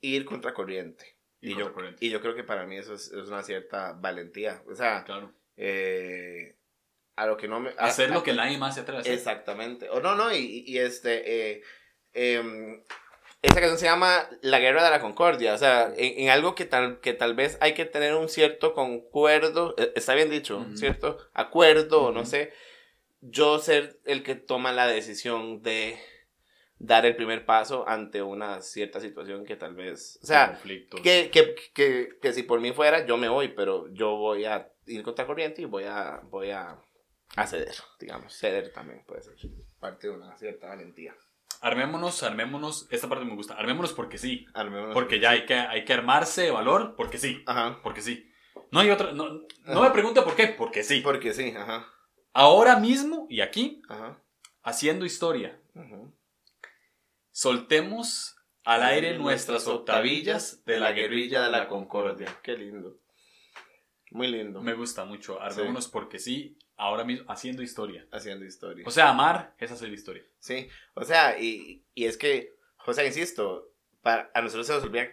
ir 0.00 0.24
contracorriente. 0.24 1.16
Y 1.40 1.48
Y 1.48 1.50
yo, 1.52 1.56
contracorriente. 1.66 2.04
y 2.04 2.10
yo 2.10 2.20
creo 2.20 2.34
que 2.34 2.44
para 2.44 2.66
mí 2.66 2.76
eso 2.76 2.94
es, 2.94 3.06
es 3.12 3.28
una 3.28 3.42
cierta 3.42 3.92
valentía. 3.94 4.62
O 4.68 4.74
sea, 4.74 5.04
Claro. 5.04 5.32
eh, 5.56 6.56
a 7.16 7.26
lo 7.26 7.36
que 7.36 7.48
no 7.48 7.60
me... 7.60 7.70
a- 7.70 7.86
Hacer 7.86 8.10
a- 8.10 8.14
lo 8.14 8.22
que 8.22 8.34
nadie 8.34 8.58
más 8.58 8.74
se 8.74 8.82
atreve 8.82 9.02
a. 9.08 9.12
Exactamente. 9.12 9.88
O 9.90 10.00
no, 10.00 10.14
no, 10.14 10.34
y, 10.34 10.64
y 10.66 10.78
este, 10.78 11.52
eh, 11.52 11.62
em, 12.12 12.82
esa 13.42 13.54
canción 13.54 13.78
se 13.78 13.86
llama 13.86 14.28
La 14.42 14.58
Guerra 14.58 14.84
de 14.84 14.90
la 14.90 15.00
Concordia, 15.00 15.54
o 15.54 15.58
sea, 15.58 15.92
en, 15.96 16.20
en 16.24 16.28
algo 16.28 16.54
que 16.54 16.66
tal, 16.66 17.00
que 17.00 17.14
tal 17.14 17.34
vez 17.34 17.56
hay 17.62 17.72
que 17.72 17.86
tener 17.86 18.14
un 18.14 18.28
cierto 18.28 18.74
concuerdo, 18.74 19.74
eh, 19.78 19.92
está 19.96 20.14
bien 20.14 20.28
dicho, 20.28 20.58
Ujú. 20.58 20.76
¿cierto? 20.76 21.16
Acuerdo, 21.32 22.02
o 22.04 22.12
no 22.12 22.26
sé, 22.26 22.52
yo 23.20 23.58
ser 23.58 24.00
el 24.04 24.22
que 24.22 24.34
toma 24.34 24.72
la 24.72 24.86
decisión 24.86 25.62
de 25.62 25.98
dar 26.78 27.04
el 27.04 27.14
primer 27.14 27.44
paso 27.44 27.86
ante 27.86 28.22
una 28.22 28.62
cierta 28.62 29.00
situación 29.00 29.44
que 29.44 29.56
tal 29.56 29.74
vez, 29.74 30.18
o 30.22 30.26
sea, 30.26 30.58
que, 31.02 31.30
que, 31.30 31.54
que, 31.74 32.08
que 32.20 32.32
si 32.32 32.42
por 32.42 32.60
mí 32.60 32.72
fuera, 32.72 33.04
yo 33.06 33.18
me 33.18 33.28
voy, 33.28 33.48
pero 33.48 33.92
yo 33.92 34.16
voy 34.16 34.46
a 34.46 34.72
ir 34.86 35.02
contra 35.02 35.26
corriente 35.26 35.62
y 35.62 35.66
voy 35.66 35.84
a, 35.84 36.20
voy 36.24 36.50
a, 36.50 36.78
a 37.36 37.46
ceder, 37.46 37.74
digamos. 38.00 38.32
Ceder 38.34 38.72
también 38.72 39.04
puede 39.06 39.22
ser 39.22 39.34
parte 39.78 40.08
de 40.08 40.14
una 40.14 40.36
cierta 40.36 40.68
valentía. 40.68 41.14
Armémonos, 41.60 42.22
armémonos. 42.22 42.88
Esta 42.90 43.08
parte 43.08 43.26
me 43.26 43.34
gusta. 43.34 43.54
Armémonos 43.54 43.92
porque 43.92 44.16
sí. 44.16 44.46
Armémonos. 44.54 44.94
Porque 44.94 45.20
ya 45.20 45.30
hay 45.30 45.44
que, 45.44 45.54
hay 45.54 45.84
que 45.84 45.92
armarse 45.92 46.42
de 46.42 46.50
valor 46.50 46.94
porque 46.96 47.18
sí. 47.18 47.42
Ajá. 47.46 47.80
Porque 47.82 48.00
sí. 48.00 48.32
No 48.70 48.80
hay 48.80 48.90
otra. 48.90 49.12
No, 49.12 49.42
no 49.66 49.82
me 49.82 49.90
pregunte 49.90 50.22
por 50.22 50.34
qué. 50.34 50.46
Porque 50.46 50.82
sí. 50.82 51.00
Porque 51.00 51.34
sí, 51.34 51.52
ajá. 51.54 51.86
Ahora 52.32 52.76
mismo 52.76 53.26
y 53.28 53.40
aquí, 53.40 53.82
Ajá. 53.88 54.22
haciendo 54.62 55.04
historia, 55.04 55.60
soltemos 57.30 58.36
al 58.64 58.82
aire 58.82 59.18
nuestras 59.18 59.66
octavillas 59.66 60.64
de 60.64 60.78
la 60.78 60.92
guerrilla 60.92 61.42
de 61.42 61.50
la 61.50 61.68
concordia. 61.68 62.38
Qué 62.42 62.56
lindo. 62.56 62.98
Muy 64.12 64.28
lindo. 64.28 64.60
Me 64.60 64.74
gusta 64.74 65.04
mucho. 65.04 65.40
Armémonos 65.40 65.88
porque 65.88 66.18
sí, 66.18 66.58
ahora 66.76 67.04
mismo 67.04 67.30
haciendo 67.30 67.62
historia. 67.62 68.06
Haciendo 68.10 68.44
historia. 68.44 68.84
O 68.86 68.90
sea, 68.90 69.10
amar 69.10 69.54
es 69.58 69.70
hacer 69.70 69.92
historia. 69.92 70.24
Sí, 70.38 70.68
o 70.94 71.04
sea, 71.04 71.38
y, 71.40 71.84
y 71.94 72.04
es 72.04 72.16
que, 72.16 72.56
o 72.86 72.92
sea, 72.92 73.06
insisto, 73.06 73.72
para, 74.02 74.30
a 74.34 74.40
nosotros 74.40 74.66
se 74.66 74.72
nos 74.74 74.82
olvida, 74.82 75.08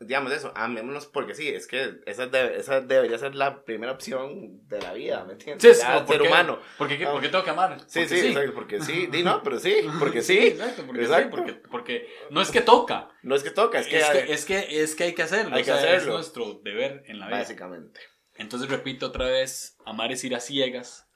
digamos 0.00 0.30
eso, 0.32 0.52
amémonos 0.54 1.06
porque 1.06 1.34
sí, 1.34 1.48
es 1.48 1.66
que 1.66 2.00
esa, 2.06 2.26
debe- 2.26 2.56
esa 2.58 2.80
debería 2.80 3.16
ser 3.18 3.34
la 3.34 3.64
primera 3.64 3.92
opción 3.92 4.66
de 4.68 4.80
la 4.82 4.92
vida, 4.92 5.24
¿me 5.24 5.32
entiendes? 5.32 5.76
Sí, 5.78 5.82
Ya, 5.82 5.94
como, 5.94 6.06
¿por 6.06 6.14
ser 6.14 6.22
qué? 6.22 6.28
humano. 6.28 6.58
¿Por 6.76 6.88
qué, 6.88 7.06
Ah. 7.06 7.12
por 7.12 7.20
qué 7.22 7.28
tengo 7.28 7.44
que 7.44 7.50
amar? 7.50 7.80
Sí, 7.86 8.00
Porque 8.00 8.06
sí, 8.08 8.26
exacto, 8.28 8.54
porque 8.54 8.80
sí, 8.80 9.06
di 9.06 9.22
no, 9.22 9.42
pero 9.42 9.58
sí, 9.58 9.76
porque 9.98 10.22
sí, 10.22 10.38
exacto, 10.38 10.82
porque 10.86 11.00
sí, 11.06 11.12
Exacto. 11.12 11.30
porque, 11.36 11.52
porque 11.70 12.08
no 12.30 12.40
es 12.42 12.50
que 12.50 12.60
toca, 12.60 13.08
no 13.22 13.34
es 13.34 13.42
que 13.42 13.50
toca, 13.50 13.78
es 13.80 13.86
es 13.86 14.04
que, 14.10 14.24
que, 14.26 14.32
es 14.32 14.44
que, 14.44 14.82
es 14.82 14.94
que 14.94 15.04
hay 15.04 15.14
que 15.14 15.22
hacerlo, 15.22 15.54
Hay 15.56 15.62
o 15.62 15.64
que 15.64 15.70
sea, 15.72 15.76
hacerlo. 15.76 15.96
es 15.98 16.06
nuestro 16.08 16.60
deber 16.62 17.02
en 17.06 17.18
la 17.18 17.28
vida. 17.28 17.38
básicamente. 17.38 18.00
Entonces 18.36 18.68
repito 18.68 19.06
otra 19.06 19.26
vez, 19.26 19.76
amar 19.86 20.12
es 20.12 20.22
ir 20.24 20.34
a 20.34 20.40
ciegas, 20.40 21.08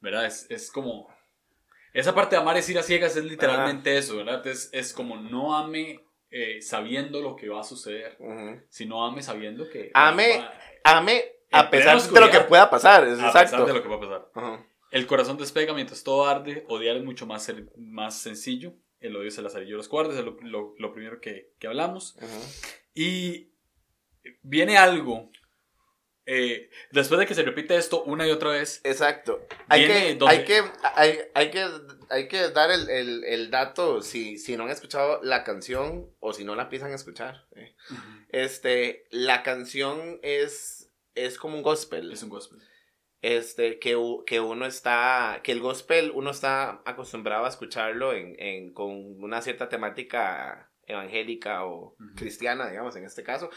¿verdad? 0.00 0.26
Es, 0.26 0.46
es 0.48 0.70
como, 0.70 1.08
esa 1.92 2.14
parte 2.14 2.36
de 2.36 2.42
amar 2.42 2.56
es 2.56 2.68
ir 2.68 2.78
a 2.78 2.82
ciegas 2.84 3.16
es 3.16 3.24
literalmente 3.24 3.96
eso, 3.98 4.16
¿verdad? 4.16 4.46
Es, 4.46 4.68
es 4.72 4.92
como 4.92 5.16
no 5.16 5.56
ame 5.56 6.04
eh, 6.30 6.60
sabiendo 6.62 7.20
lo 7.20 7.36
que 7.36 7.48
va 7.48 7.60
a 7.60 7.64
suceder, 7.64 8.16
sino 8.68 9.04
ame 9.06 9.22
sabiendo 9.22 9.68
que... 9.68 9.90
Ame 9.94 10.38
va- 10.38 10.52
Ame 10.84 11.24
a 11.50 11.70
pesar 11.70 12.00
de 12.00 12.20
lo 12.20 12.30
que 12.30 12.40
pueda 12.40 12.68
pasar, 12.70 13.06
es 13.06 13.18
a 13.18 13.26
exacto. 13.28 13.50
pesar 13.52 13.66
de 13.66 13.72
lo 13.74 13.82
que 13.82 13.88
va 13.88 13.96
a 13.96 14.00
pasar. 14.30 14.66
El 14.90 15.06
corazón 15.06 15.36
despega 15.36 15.74
mientras 15.74 16.02
todo 16.02 16.26
arde, 16.26 16.64
odiar 16.68 16.96
es 16.96 17.04
mucho 17.04 17.26
más, 17.26 17.50
sencillo. 18.20 18.74
el 19.00 19.16
odio 19.16 19.30
se 19.30 19.42
las 19.42 19.54
yo 19.54 19.76
los 19.76 19.88
guardes, 19.88 20.16
es 20.18 20.24
lo, 20.24 20.36
lo, 20.40 20.74
lo 20.78 20.92
primero 20.92 21.20
que, 21.20 21.52
que 21.58 21.66
hablamos. 21.66 22.16
Y 22.94 23.52
viene 24.42 24.76
algo 24.76 25.30
eh, 26.26 26.68
después 26.90 27.18
de 27.18 27.26
que 27.26 27.34
se 27.34 27.42
repite 27.42 27.76
esto 27.76 28.02
una 28.04 28.26
y 28.26 28.30
otra 28.30 28.50
vez. 28.50 28.80
Exacto. 28.84 29.46
Hay 29.68 29.86
que, 29.86 30.18
hay 30.26 30.44
que, 30.44 30.62
hay, 30.94 31.18
hay, 31.34 31.50
que, 31.50 31.66
hay 32.10 32.28
que 32.28 32.50
dar 32.50 32.70
el, 32.70 32.88
el, 32.88 33.24
el, 33.24 33.50
dato 33.50 34.02
si, 34.02 34.38
si 34.38 34.56
no 34.56 34.64
han 34.64 34.70
escuchado 34.70 35.20
la 35.22 35.44
canción 35.44 36.10
o 36.20 36.32
si 36.32 36.44
no 36.44 36.54
la 36.54 36.64
empiezan 36.64 36.92
a 36.92 36.96
escuchar. 36.96 37.46
Eh. 37.56 37.74
Este, 38.30 39.06
la 39.10 39.42
canción 39.42 40.18
es, 40.22 40.90
es 41.14 41.38
como 41.38 41.56
un 41.56 41.62
gospel. 41.62 42.12
Es 42.12 42.22
un 42.22 42.30
gospel. 42.30 42.60
Este, 43.20 43.78
que, 43.78 43.96
que 44.26 44.40
uno 44.40 44.66
está, 44.66 45.40
que 45.42 45.52
el 45.52 45.60
gospel 45.60 46.12
uno 46.14 46.30
está 46.30 46.82
acostumbrado 46.84 47.46
a 47.46 47.48
escucharlo 47.48 48.12
en, 48.12 48.36
en, 48.38 48.72
con 48.72 49.22
una 49.22 49.42
cierta 49.42 49.68
temática 49.68 50.70
evangélica 50.86 51.66
o 51.66 51.96
cristiana, 52.16 52.68
digamos, 52.68 52.96
en 52.96 53.04
este 53.04 53.22
caso. 53.22 53.50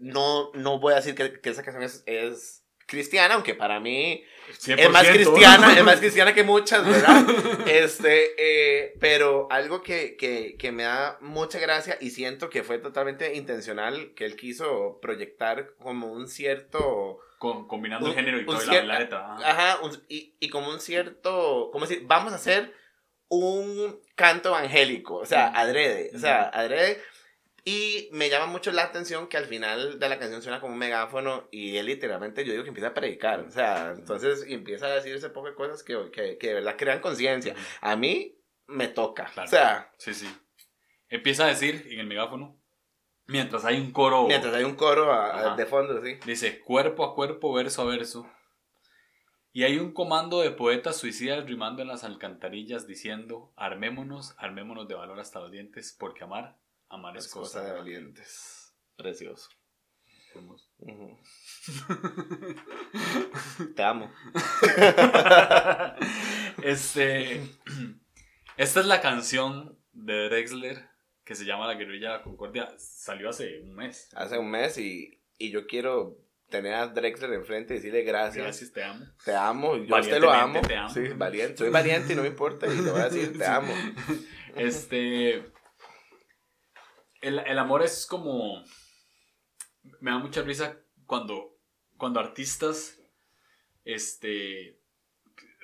No, 0.00 0.52
no 0.54 0.78
voy 0.78 0.92
a 0.92 0.96
decir 0.96 1.14
que, 1.14 1.40
que 1.40 1.50
esa 1.50 1.62
canción 1.62 1.82
es, 1.82 2.02
es, 2.06 2.65
cristiana, 2.86 3.34
aunque 3.34 3.54
para 3.54 3.80
mí 3.80 4.24
es 4.48 4.90
más 4.90 5.08
cristiana, 5.08 5.76
es 5.76 5.84
más 5.84 5.96
cristiana 6.00 6.34
que 6.34 6.44
muchas, 6.44 6.86
¿verdad? 6.86 7.24
este, 7.66 8.34
eh, 8.38 8.94
pero 9.00 9.48
algo 9.50 9.82
que, 9.82 10.16
que, 10.16 10.56
que, 10.56 10.72
me 10.72 10.84
da 10.84 11.18
mucha 11.20 11.58
gracia 11.58 11.98
y 12.00 12.10
siento 12.10 12.48
que 12.48 12.62
fue 12.62 12.78
totalmente 12.78 13.34
intencional, 13.34 14.12
que 14.14 14.24
él 14.24 14.36
quiso 14.36 14.98
proyectar 15.00 15.74
como 15.78 16.12
un 16.12 16.28
cierto... 16.28 17.18
Con, 17.38 17.68
combinando 17.68 18.06
el 18.08 18.14
género 18.14 18.40
y 18.40 18.46
toda 18.46 18.82
la, 18.82 18.98
letra. 18.98 19.36
Ajá, 19.44 19.78
y, 20.08 20.34
y 20.40 20.48
como 20.48 20.70
un 20.70 20.80
cierto, 20.80 21.68
¿cómo 21.70 21.86
decir? 21.86 22.04
Vamos 22.06 22.32
a 22.32 22.36
hacer 22.36 22.72
un 23.28 24.00
canto 24.14 24.50
evangélico, 24.50 25.16
o 25.16 25.26
sea, 25.26 25.48
adrede, 25.48 26.12
o 26.14 26.18
sea, 26.18 26.44
adrede. 26.44 27.02
Y 27.68 28.08
me 28.12 28.30
llama 28.30 28.46
mucho 28.46 28.70
la 28.70 28.84
atención 28.84 29.26
que 29.26 29.36
al 29.36 29.46
final 29.46 29.98
de 29.98 30.08
la 30.08 30.20
canción 30.20 30.40
suena 30.40 30.60
como 30.60 30.74
un 30.74 30.78
megáfono 30.78 31.48
y 31.50 31.76
él 31.76 31.86
literalmente, 31.86 32.44
yo 32.44 32.52
digo 32.52 32.62
que 32.62 32.68
empieza 32.68 32.90
a 32.90 32.94
predicar, 32.94 33.40
o 33.40 33.50
sea, 33.50 33.90
entonces 33.90 34.44
empieza 34.46 34.86
a 34.86 34.94
decir 34.94 35.16
ese 35.16 35.30
poco 35.30 35.48
de 35.48 35.56
cosas 35.56 35.82
que, 35.82 35.98
que, 36.12 36.38
que 36.38 36.46
de 36.46 36.54
verdad 36.54 36.76
crean 36.78 37.00
conciencia. 37.00 37.56
A 37.80 37.96
mí 37.96 38.38
me 38.68 38.86
toca, 38.86 39.32
o 39.42 39.46
sea. 39.48 39.92
Sí, 39.98 40.14
sí. 40.14 40.32
Empieza 41.08 41.44
a 41.44 41.48
decir 41.48 41.88
en 41.90 41.98
el 41.98 42.06
megáfono, 42.06 42.56
mientras 43.26 43.64
hay 43.64 43.80
un 43.80 43.90
coro. 43.90 44.28
Mientras 44.28 44.54
hay 44.54 44.62
un 44.62 44.76
coro 44.76 45.56
de 45.56 45.66
fondo, 45.66 46.00
sí. 46.04 46.20
Dice, 46.24 46.60
cuerpo 46.60 47.04
a 47.04 47.16
cuerpo, 47.16 47.52
verso 47.52 47.82
a 47.82 47.86
verso, 47.86 48.30
y 49.52 49.64
hay 49.64 49.78
un 49.78 49.92
comando 49.92 50.40
de 50.40 50.52
poetas 50.52 50.98
suicidas 50.98 51.44
rimando 51.46 51.82
en 51.82 51.88
las 51.88 52.04
alcantarillas 52.04 52.86
diciendo, 52.86 53.52
armémonos, 53.56 54.36
armémonos 54.38 54.86
de 54.86 54.94
valor 54.94 55.18
hasta 55.18 55.40
los 55.40 55.50
dientes, 55.50 55.96
porque 55.98 56.22
amar, 56.22 56.58
amar 56.88 57.16
es, 57.16 57.28
cosa, 57.28 57.64
de 57.64 57.72
valientes. 57.72 58.74
Precioso. 58.96 59.48
Te 63.74 63.82
amo. 63.82 64.12
este, 66.62 67.40
esta 68.56 68.80
es 68.80 68.86
la 68.86 69.00
canción 69.00 69.78
de 69.92 70.28
Drexler 70.28 70.88
que 71.24 71.34
se 71.34 71.44
llama 71.44 71.66
La 71.66 71.74
Guerrilla 71.74 72.12
de 72.12 72.18
la 72.18 72.22
Concordia. 72.22 72.68
Salió 72.78 73.30
hace 73.30 73.60
un 73.60 73.74
mes. 73.74 74.10
Hace 74.14 74.38
un 74.38 74.50
mes 74.50 74.78
y, 74.78 75.20
y 75.38 75.50
yo 75.50 75.66
quiero 75.66 76.18
tener 76.48 76.74
a 76.74 76.86
Drexler 76.86 77.32
enfrente 77.32 77.74
y 77.74 77.76
decirle 77.78 78.02
gracias. 78.02 78.44
Gracias, 78.44 78.72
te 78.72 78.84
amo. 78.84 79.06
Te 79.24 79.34
amo, 79.34 79.76
yo 79.76 79.96
a 79.96 80.00
usted 80.00 80.20
lo 80.20 80.30
amo. 80.30 80.60
Sí, 80.92 81.08
valiente. 81.16 81.56
Soy 81.56 81.70
valiente 81.70 82.12
y 82.12 82.16
no 82.16 82.22
me 82.22 82.28
importa 82.28 82.66
y 82.66 82.80
le 82.80 82.90
voy 82.90 83.00
a 83.00 83.08
decir 83.08 83.36
te 83.36 83.46
amo. 83.46 83.72
Este. 84.54 85.44
El, 87.26 87.40
el, 87.40 87.58
amor 87.58 87.82
es 87.82 88.06
como. 88.06 88.62
Me 90.00 90.12
da 90.12 90.18
mucha 90.18 90.42
risa 90.42 90.78
cuando, 91.06 91.58
cuando 91.96 92.20
artistas, 92.20 93.00
este, 93.84 94.80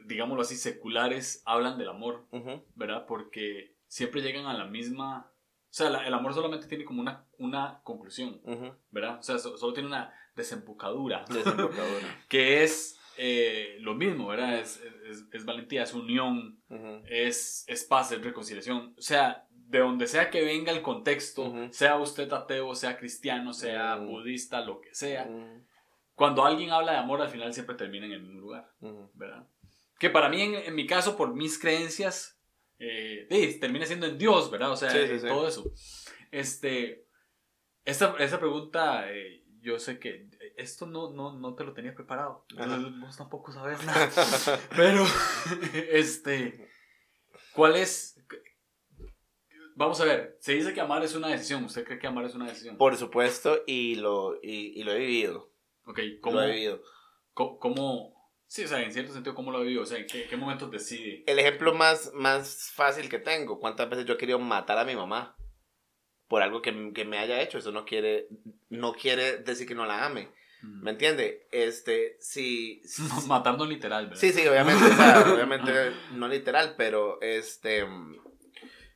digámoslo 0.04 0.42
así, 0.42 0.57
seculares, 0.57 1.40
hablan 1.47 1.78
del 1.78 1.88
amor, 1.88 2.26
¿verdad? 2.75 3.07
Porque 3.07 3.76
siempre 3.87 4.23
llegan 4.23 4.47
a 4.47 4.54
la 4.54 4.64
misma. 4.64 5.31
O 5.71 5.75
sea, 5.75 5.87
el 6.04 6.14
amor 6.14 6.35
solamente 6.35 6.66
tiene 6.66 6.85
como 6.85 7.00
una, 7.00 7.26
una 7.38 7.81
conclusión, 7.85 8.40
¿verdad? 8.90 9.21
O 9.21 9.23
sea, 9.23 9.38
solo 9.38 9.73
tiene 9.73 9.88
una 9.88 10.12
desembocadura. 10.35 11.25
Desembocadura. 11.28 12.25
que 12.28 12.64
es 12.64 12.99
eh, 13.16 13.76
lo 13.81 13.95
mismo, 13.95 14.26
¿verdad? 14.26 14.59
Es, 14.59 14.83
es, 15.33 15.45
valentía, 15.45 15.85
es 15.85 15.95
unión, 15.95 16.61
es, 17.07 17.64
es 17.69 17.85
paz, 17.85 18.11
es 18.11 18.23
reconciliación. 18.23 18.95
O 18.99 19.02
sea, 19.02 19.47
de 19.69 19.78
donde 19.78 20.07
sea 20.07 20.31
que 20.31 20.45
venga 20.45 20.73
el 20.73 20.83
contexto, 20.83 21.52
sea 21.71 21.97
usted 21.97 22.33
ateo, 22.33 22.75
sea 22.75 22.99
cristiano, 22.99 23.52
sea 23.52 23.97
budista, 23.97 24.61
lo 24.61 24.81
que 24.81 24.95
sea, 24.95 25.28
cuando 26.14 26.45
alguien 26.45 26.71
habla 26.71 26.92
de 26.92 26.99
amor, 26.99 27.21
al 27.23 27.31
final 27.31 27.52
siempre 27.54 27.75
termina 27.75 28.07
en 28.07 28.12
el 28.12 28.23
mismo 28.23 28.40
lugar, 28.40 28.71
¿verdad? 29.14 29.47
Que 29.99 30.11
para 30.11 30.28
mí, 30.28 30.42
en, 30.42 30.75
mi 30.75 30.87
caso, 30.87 31.16
por 31.16 31.35
mis 31.35 31.59
creencias, 31.59 32.38
eh, 32.78 33.26
termina 33.61 33.87
siendo 33.87 34.07
en 34.07 34.19
Dios, 34.19 34.50
¿verdad? 34.50 34.73
O 34.73 34.76
sea, 34.76 34.90
todo 35.21 35.49
eso. 35.49 35.64
Este, 36.31 37.07
esta, 37.85 38.14
esta 38.19 38.38
pregunta 38.38 39.11
eh, 39.12 39.42
yo 39.62 39.78
sé 39.78 39.99
que 39.99 40.28
esto 40.57 40.87
no, 40.87 41.12
no, 41.12 41.38
no 41.38 41.54
te 41.54 41.64
lo 41.64 41.73
tenía 41.73 41.95
preparado. 41.95 42.45
vos 43.00 43.16
tampoco 43.16 43.52
sabes 43.52 43.83
nada. 43.85 44.11
Pero, 44.76 45.07
este, 45.92 46.69
¿cuál 47.54 47.76
es? 47.76 48.22
Vamos 49.75 50.00
a 50.00 50.05
ver, 50.05 50.37
se 50.41 50.55
dice 50.55 50.73
que 50.75 50.81
amar 50.81 51.02
es 51.02 51.14
una 51.14 51.29
decisión. 51.29 51.64
¿Usted 51.64 51.85
cree 51.85 51.99
que 51.99 52.07
amar 52.07 52.25
es 52.25 52.35
una 52.35 52.47
decisión? 52.47 52.76
Por 52.76 52.97
supuesto, 52.97 53.62
y 53.67 53.97
lo, 53.97 54.38
y, 54.43 54.83
lo 54.83 54.93
he 54.93 54.99
vivido. 54.99 55.50
Ok, 55.87 56.00
¿cómo? 56.21 56.37
Lo 56.37 56.45
he 56.45 56.52
vivido. 56.52 56.83
¿Cómo, 57.35 58.12
Sí, 58.47 58.64
o 58.64 58.69
sea, 58.69 58.83
en 58.83 58.93
cierto 58.93 59.14
sentido, 59.14 59.35
¿cómo 59.35 59.50
lo 59.50 59.61
he 59.61 59.64
vivido? 59.64 59.83
O 59.83 59.87
sea, 59.87 59.97
¿en 59.97 60.07
qué, 60.07 60.26
qué 60.29 60.37
momentos 60.37 60.71
decide? 60.71 61.25
El 61.26 61.38
ejemplo 61.38 61.73
más, 61.73 62.12
más 62.12 62.71
fácil 62.75 63.09
que 63.09 63.19
tengo, 63.19 63.59
¿cuántas 63.59 63.88
veces 63.88 64.05
yo 64.05 64.14
he 64.14 64.19
querido 64.19 64.38
matar 64.38 64.76
a 64.79 64.85
mi 64.85 64.95
mamá? 64.95 65.37
por 66.33 66.43
algo 66.43 66.62
que, 66.62 66.95
que, 66.95 67.05
me 67.05 67.19
haya 67.19 67.43
hecho. 67.43 67.59
Eso 67.59 67.73
no 67.73 67.85
quiere, 67.85 68.26
no 68.71 68.95
quiere 68.95 69.37
decir 69.37 69.69
que 69.69 69.75
no 69.75 69.85
la 69.85 70.07
ame. 70.07 70.31
Mm. 70.62 70.83
¿Me 70.83 70.91
entiende? 70.93 71.47
Este, 71.52 72.17
si... 72.21 72.81
No 73.29 73.67
literal, 73.67 74.07
¿verdad? 74.07 74.19
Sí, 74.19 74.33
sí, 74.33 74.47
obviamente, 74.47 74.83
o 74.83 74.97
sea, 74.97 75.31
obviamente 75.31 75.93
no 76.14 76.29
literal, 76.29 76.75
pero 76.79 77.21
este... 77.21 77.87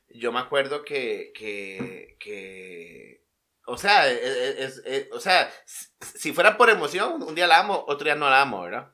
Yo 0.09 0.31
me 0.31 0.39
acuerdo 0.39 0.83
que, 0.83 1.31
que, 1.35 2.17
que 2.19 3.23
o 3.65 3.77
sea, 3.77 4.09
e, 4.09 4.15
e, 4.15 4.63
es, 4.63 4.81
e, 4.85 5.09
o 5.11 5.19
sea, 5.19 5.51
si 5.99 6.31
fuera 6.31 6.55
por 6.55 6.69
emoción, 6.69 7.21
un 7.21 7.35
día 7.35 7.47
la 7.47 7.59
amo, 7.59 7.83
otro 7.87 8.05
día 8.05 8.15
no 8.15 8.29
la 8.29 8.41
amo, 8.41 8.61
¿verdad? 8.61 8.93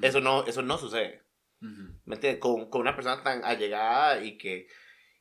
Eso 0.00 0.20
no, 0.20 0.46
eso 0.46 0.62
no 0.62 0.78
sucede. 0.78 1.22
¿Me 1.60 2.14
entiendes? 2.14 2.40
Con, 2.40 2.68
con, 2.70 2.80
una 2.80 2.96
persona 2.96 3.22
tan 3.22 3.44
allegada 3.44 4.22
y 4.22 4.36
que, 4.38 4.66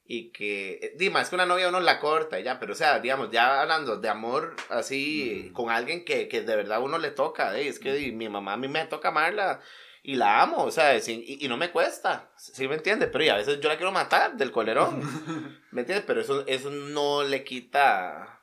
y 0.05 0.31
que, 0.31 0.79
eh, 0.81 0.93
dime, 0.97 1.21
es 1.21 1.29
que 1.29 1.35
una 1.35 1.45
novia 1.45 1.69
uno 1.69 1.79
la 1.79 1.99
corta 1.99 2.39
y 2.39 2.43
ya, 2.43 2.59
pero 2.59 2.73
o 2.73 2.75
sea, 2.75 2.99
digamos, 2.99 3.29
ya 3.29 3.61
hablando 3.61 3.97
de 3.97 4.09
amor 4.09 4.55
así 4.69 5.51
con 5.53 5.69
alguien 5.69 6.03
que, 6.05 6.27
que, 6.27 6.41
de 6.41 6.55
verdad 6.55 6.81
uno 6.81 6.97
le 6.97 7.11
toca, 7.11 7.57
eh, 7.57 7.67
es 7.67 7.79
que 7.79 8.11
mi 8.11 8.29
mamá 8.29 8.53
a 8.53 8.57
mí 8.57 8.67
me 8.67 8.85
toca 8.85 9.09
amarla 9.09 9.61
y 10.05 10.15
la 10.15 10.41
amo, 10.41 10.65
o 10.65 10.71
sea, 10.71 10.97
y, 10.97 11.37
y, 11.39 11.47
no 11.47 11.55
me 11.55 11.71
cuesta, 11.71 12.29
¿sí 12.35 12.67
me 12.67 12.75
entiendes? 12.75 13.09
Pero 13.09 13.23
y 13.23 13.29
a 13.29 13.37
veces 13.37 13.61
yo 13.61 13.69
la 13.69 13.77
quiero 13.77 13.93
matar 13.93 14.35
del 14.35 14.51
colerón, 14.51 15.01
¿me 15.71 15.81
entiendes? 15.81 16.03
Pero 16.05 16.19
eso, 16.19 16.45
eso 16.45 16.69
no 16.69 17.23
le 17.23 17.45
quita 17.45 18.41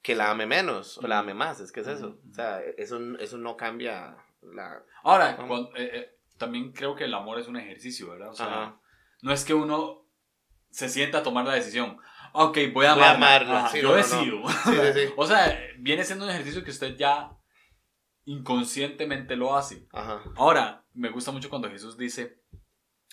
que 0.00 0.14
la 0.14 0.30
ame 0.30 0.46
menos 0.46 0.96
o 0.96 1.06
la 1.06 1.18
ame 1.18 1.34
más, 1.34 1.60
es 1.60 1.70
que 1.70 1.80
es 1.80 1.88
eso, 1.88 2.18
o 2.30 2.34
sea, 2.34 2.60
eso, 2.78 2.98
eso 3.18 3.36
no 3.36 3.54
cambia 3.56 4.16
la... 4.40 4.82
Ahora, 5.02 5.38
eh, 5.76 5.90
eh, 5.92 6.18
también 6.38 6.72
creo 6.72 6.96
que 6.96 7.04
el 7.04 7.12
amor 7.12 7.38
es 7.38 7.46
un 7.46 7.58
ejercicio, 7.58 8.10
¿verdad? 8.10 8.30
O 8.30 8.34
sea, 8.34 8.76
no 9.20 9.30
es 9.30 9.44
que 9.44 9.52
uno 9.52 10.06
se 10.70 10.88
sienta 10.88 11.18
a 11.18 11.22
tomar 11.22 11.44
la 11.44 11.54
decisión. 11.54 11.98
Ok, 12.32 12.58
voy 12.72 12.86
a 12.86 12.92
amarla. 12.92 13.70
yo 13.74 13.94
decido. 13.94 14.42
o 15.16 15.26
sea, 15.26 15.58
viene 15.78 16.02
siendo 16.02 16.24
un 16.24 16.30
ejercicio 16.30 16.64
que 16.64 16.70
usted 16.70 16.96
ya 16.96 17.30
inconscientemente 18.24 19.36
lo 19.36 19.56
hace. 19.56 19.86
Ahora, 20.36 20.84
me 20.92 21.10
gusta 21.10 21.32
mucho 21.32 21.50
cuando 21.50 21.70
Jesús 21.70 21.96
dice, 21.96 22.40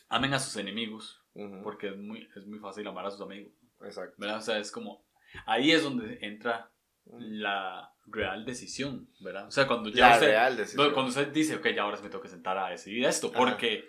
amen 0.09 0.33
a 0.33 0.39
sus 0.39 0.55
enemigos, 0.57 1.21
porque 1.63 1.89
es 1.89 1.97
muy, 1.97 2.27
es 2.35 2.45
muy 2.45 2.59
fácil 2.59 2.87
amar 2.87 3.05
a 3.05 3.11
sus 3.11 3.21
amigos. 3.21 3.53
Exacto. 3.81 4.15
O 4.19 4.41
sea, 4.41 4.57
es 4.57 4.71
como, 4.71 5.05
ahí 5.45 5.71
es 5.71 5.83
donde 5.83 6.19
entra 6.21 6.71
la 7.05 7.91
real 8.05 8.45
decisión, 8.45 9.09
¿verdad? 9.19 9.47
O 9.47 9.51
sea, 9.51 9.67
cuando 9.67 9.89
ya 9.89 10.13
usted, 10.13 10.93
cuando 10.93 11.09
usted 11.09 11.31
dice, 11.31 11.55
ok, 11.55 11.67
ya 11.75 11.83
ahora 11.83 11.99
me 12.01 12.09
tengo 12.09 12.21
que 12.21 12.29
sentar 12.29 12.57
a 12.57 12.69
decidir 12.69 13.05
esto, 13.05 13.31
porque, 13.31 13.85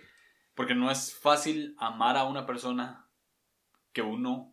porque 0.54 0.74
no 0.74 0.90
es 0.90 1.14
fácil 1.14 1.74
amar 1.78 2.16
a 2.16 2.24
una 2.24 2.46
persona 2.46 3.08
que 3.92 4.02
uno... 4.02 4.51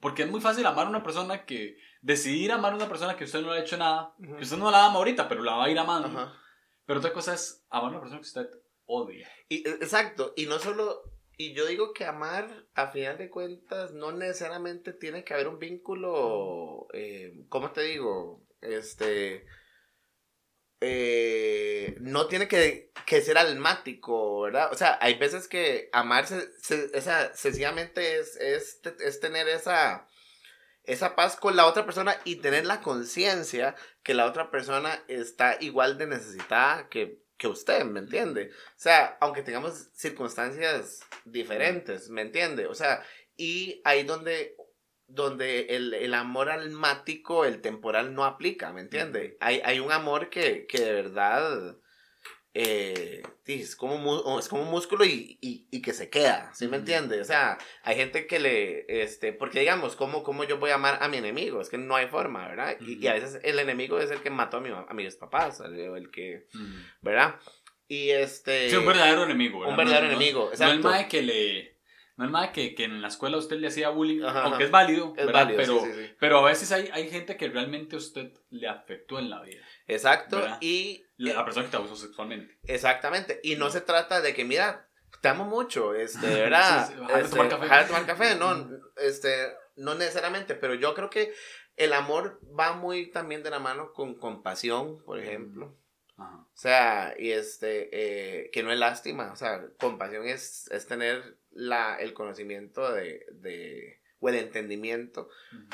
Porque 0.00 0.22
es 0.22 0.30
muy 0.30 0.40
fácil 0.40 0.66
amar 0.66 0.86
a 0.86 0.90
una 0.90 1.02
persona 1.02 1.44
que... 1.44 1.76
Decidir 2.02 2.52
amar 2.52 2.72
a 2.72 2.76
una 2.76 2.88
persona 2.88 3.16
que 3.16 3.24
usted 3.24 3.40
no 3.40 3.52
le 3.52 3.60
ha 3.60 3.62
hecho 3.62 3.78
nada, 3.78 4.14
que 4.18 4.42
usted 4.42 4.58
no 4.58 4.70
la 4.70 4.84
ama 4.84 4.96
ahorita, 4.96 5.26
pero 5.26 5.42
la 5.42 5.56
va 5.56 5.64
a 5.64 5.70
ir 5.70 5.78
amando. 5.78 6.30
Pero 6.84 6.98
otra 6.98 7.12
cosa 7.12 7.32
es 7.32 7.64
amar 7.70 7.86
a 7.86 7.90
una 7.92 8.00
persona 8.00 8.20
que 8.20 8.26
usted 8.26 8.50
odia. 8.84 9.28
Y, 9.48 9.66
e, 9.66 9.72
exacto, 9.72 10.34
y 10.36 10.44
no 10.46 10.58
solo 10.58 11.02
Y 11.36 11.54
yo 11.54 11.66
digo 11.66 11.92
que 11.92 12.04
amar, 12.04 12.66
a 12.74 12.88
final 12.88 13.18
de 13.18 13.30
cuentas, 13.30 13.92
no 13.92 14.12
necesariamente 14.12 14.92
tiene 14.92 15.24
que 15.24 15.34
haber 15.34 15.48
un 15.48 15.58
vínculo, 15.58 16.86
eh, 16.92 17.44
¿cómo 17.48 17.72
te 17.72 17.82
digo? 17.82 18.46
Este, 18.60 19.46
eh, 20.80 21.96
no 22.00 22.26
tiene 22.26 22.48
que, 22.48 22.90
que, 23.06 23.22
ser 23.22 23.38
almático, 23.38 24.42
¿verdad? 24.42 24.70
O 24.72 24.76
sea, 24.76 24.98
hay 25.00 25.14
veces 25.14 25.48
que 25.48 25.88
amarse, 25.92 26.48
esa, 26.92 27.34
sencillamente 27.34 28.18
es, 28.18 28.36
es, 28.36 28.80
es 29.00 29.20
tener 29.20 29.48
esa, 29.48 30.06
esa 30.84 31.16
paz 31.16 31.36
con 31.36 31.56
la 31.56 31.66
otra 31.66 31.84
persona 31.84 32.16
y 32.24 32.36
tener 32.36 32.66
la 32.66 32.80
conciencia 32.80 33.74
que 34.02 34.14
la 34.14 34.26
otra 34.26 34.50
persona 34.50 35.02
está 35.08 35.56
igual 35.60 35.98
de 35.98 36.06
necesitada 36.06 36.88
que 36.88 37.24
que 37.36 37.48
usted, 37.48 37.84
¿me 37.84 38.00
entiende? 38.00 38.50
O 38.52 38.80
sea, 38.80 39.16
aunque 39.20 39.42
tengamos 39.42 39.88
circunstancias 39.92 41.00
diferentes, 41.24 42.08
¿me 42.08 42.22
entiende? 42.22 42.66
O 42.66 42.74
sea, 42.74 43.02
y 43.36 43.80
ahí 43.84 44.04
donde, 44.04 44.56
donde 45.06 45.66
el, 45.76 45.94
el 45.94 46.14
amor 46.14 46.50
almático, 46.50 47.44
el 47.44 47.60
temporal 47.60 48.14
no 48.14 48.24
aplica, 48.24 48.72
¿me 48.72 48.80
entiende? 48.80 49.36
Hay, 49.40 49.60
hay 49.64 49.80
un 49.80 49.92
amor 49.92 50.30
que, 50.30 50.66
que 50.66 50.80
de 50.80 50.92
verdad 50.92 51.76
eh, 52.56 53.22
es, 53.46 53.74
como, 53.74 54.38
es 54.38 54.48
como 54.48 54.62
un 54.62 54.70
músculo 54.70 55.04
y, 55.04 55.38
y, 55.40 55.82
que 55.82 55.92
se 55.92 56.08
queda, 56.08 56.52
¿sí 56.54 56.68
me 56.68 56.76
entiende? 56.76 57.20
O 57.20 57.24
sea, 57.24 57.58
hay 57.82 57.96
gente 57.96 58.28
que 58.28 58.38
le, 58.38 59.02
este, 59.02 59.32
porque 59.32 59.58
digamos, 59.58 59.96
¿cómo, 59.96 60.22
¿cómo 60.22 60.44
yo 60.44 60.58
voy 60.58 60.70
a 60.70 60.76
amar 60.76 60.98
a 61.00 61.08
mi 61.08 61.16
enemigo? 61.16 61.60
Es 61.60 61.68
que 61.68 61.78
no 61.78 61.96
hay 61.96 62.06
forma, 62.06 62.46
¿verdad? 62.46 62.76
y, 62.80 63.04
a 63.08 63.14
veces 63.14 63.40
el 63.42 63.58
enemigo 63.58 63.98
es 63.98 64.12
el 64.12 64.20
que 64.20 64.30
mató 64.30 64.58
a, 64.58 64.60
mi, 64.60 64.70
a 64.70 64.94
mis 64.94 65.16
papás, 65.16 65.60
o 65.60 65.64
el 65.66 66.10
que, 66.12 66.46
¿verdad? 67.02 67.40
Y 67.88 68.10
este... 68.10 68.70
Sí, 68.70 68.76
un 68.76 68.86
verdadero 68.86 69.24
enemigo, 69.24 69.60
¿verdad? 69.60 69.72
Un 69.72 69.76
verdadero 69.76 70.06
enemigo, 70.06 70.50
exacto. 70.50 70.74
No 70.74 70.74
el 70.74 70.80
mae 70.82 71.08
que 71.08 71.22
le... 71.22 71.73
No 72.16 72.24
el 72.24 72.30
mae 72.30 72.52
que, 72.52 72.74
que 72.74 72.84
en 72.84 73.02
la 73.02 73.08
escuela 73.08 73.38
usted 73.38 73.56
le 73.56 73.66
hacía 73.66 73.88
bullying, 73.88 74.22
aunque 74.22 74.64
es 74.64 74.70
válido, 74.70 75.14
es 75.16 75.32
válido 75.32 75.56
pero, 75.56 75.82
pero 76.20 76.38
a 76.38 76.44
veces 76.44 76.70
hay, 76.70 76.88
hay 76.92 77.10
gente 77.10 77.36
que 77.36 77.48
realmente 77.48 77.96
a 77.96 77.98
usted 77.98 78.32
le 78.50 78.68
afectó 78.68 79.18
en 79.18 79.30
la 79.30 79.42
vida. 79.42 79.64
Exacto, 79.88 80.40
y 80.60 81.04
la 81.16 81.40
eh, 81.40 81.44
persona 81.44 81.66
que 81.66 81.72
te 81.72 81.76
abusó 81.76 81.96
sexualmente. 81.96 82.58
Exactamente. 82.64 83.40
Y 83.42 83.56
no 83.56 83.68
se 83.70 83.80
trata 83.80 84.20
de 84.20 84.32
que, 84.32 84.44
mira, 84.44 84.88
te 85.20 85.28
amo 85.28 85.44
mucho, 85.44 85.94
este, 85.94 86.26
¿verdad? 86.26 86.86
sí, 86.86 86.94
este, 87.16 87.30
tomar 87.30 87.48
café. 87.48 87.86
tomar 87.86 88.06
café, 88.06 88.36
no, 88.36 88.68
este, 88.96 89.52
no 89.76 89.94
necesariamente, 89.94 90.54
pero 90.54 90.74
yo 90.74 90.94
creo 90.94 91.10
que 91.10 91.34
el 91.76 91.92
amor 91.92 92.40
va 92.58 92.74
muy 92.74 93.10
también 93.10 93.42
de 93.42 93.50
la 93.50 93.58
mano 93.58 93.92
con 93.92 94.14
compasión, 94.14 95.02
por 95.04 95.18
ejemplo. 95.18 95.76
O 96.16 96.56
sea, 96.56 97.14
y 97.18 97.32
este, 97.32 97.88
eh, 97.92 98.50
que 98.50 98.62
no 98.62 98.72
es 98.72 98.78
lástima, 98.78 99.32
o 99.32 99.36
sea, 99.36 99.68
compasión 99.78 100.26
es, 100.26 100.70
es 100.70 100.86
tener 100.86 101.38
la, 101.50 101.96
el 101.96 102.14
conocimiento 102.14 102.92
de, 102.92 103.26
de, 103.32 104.00
o 104.20 104.28
el 104.28 104.36
entendimiento 104.36 105.28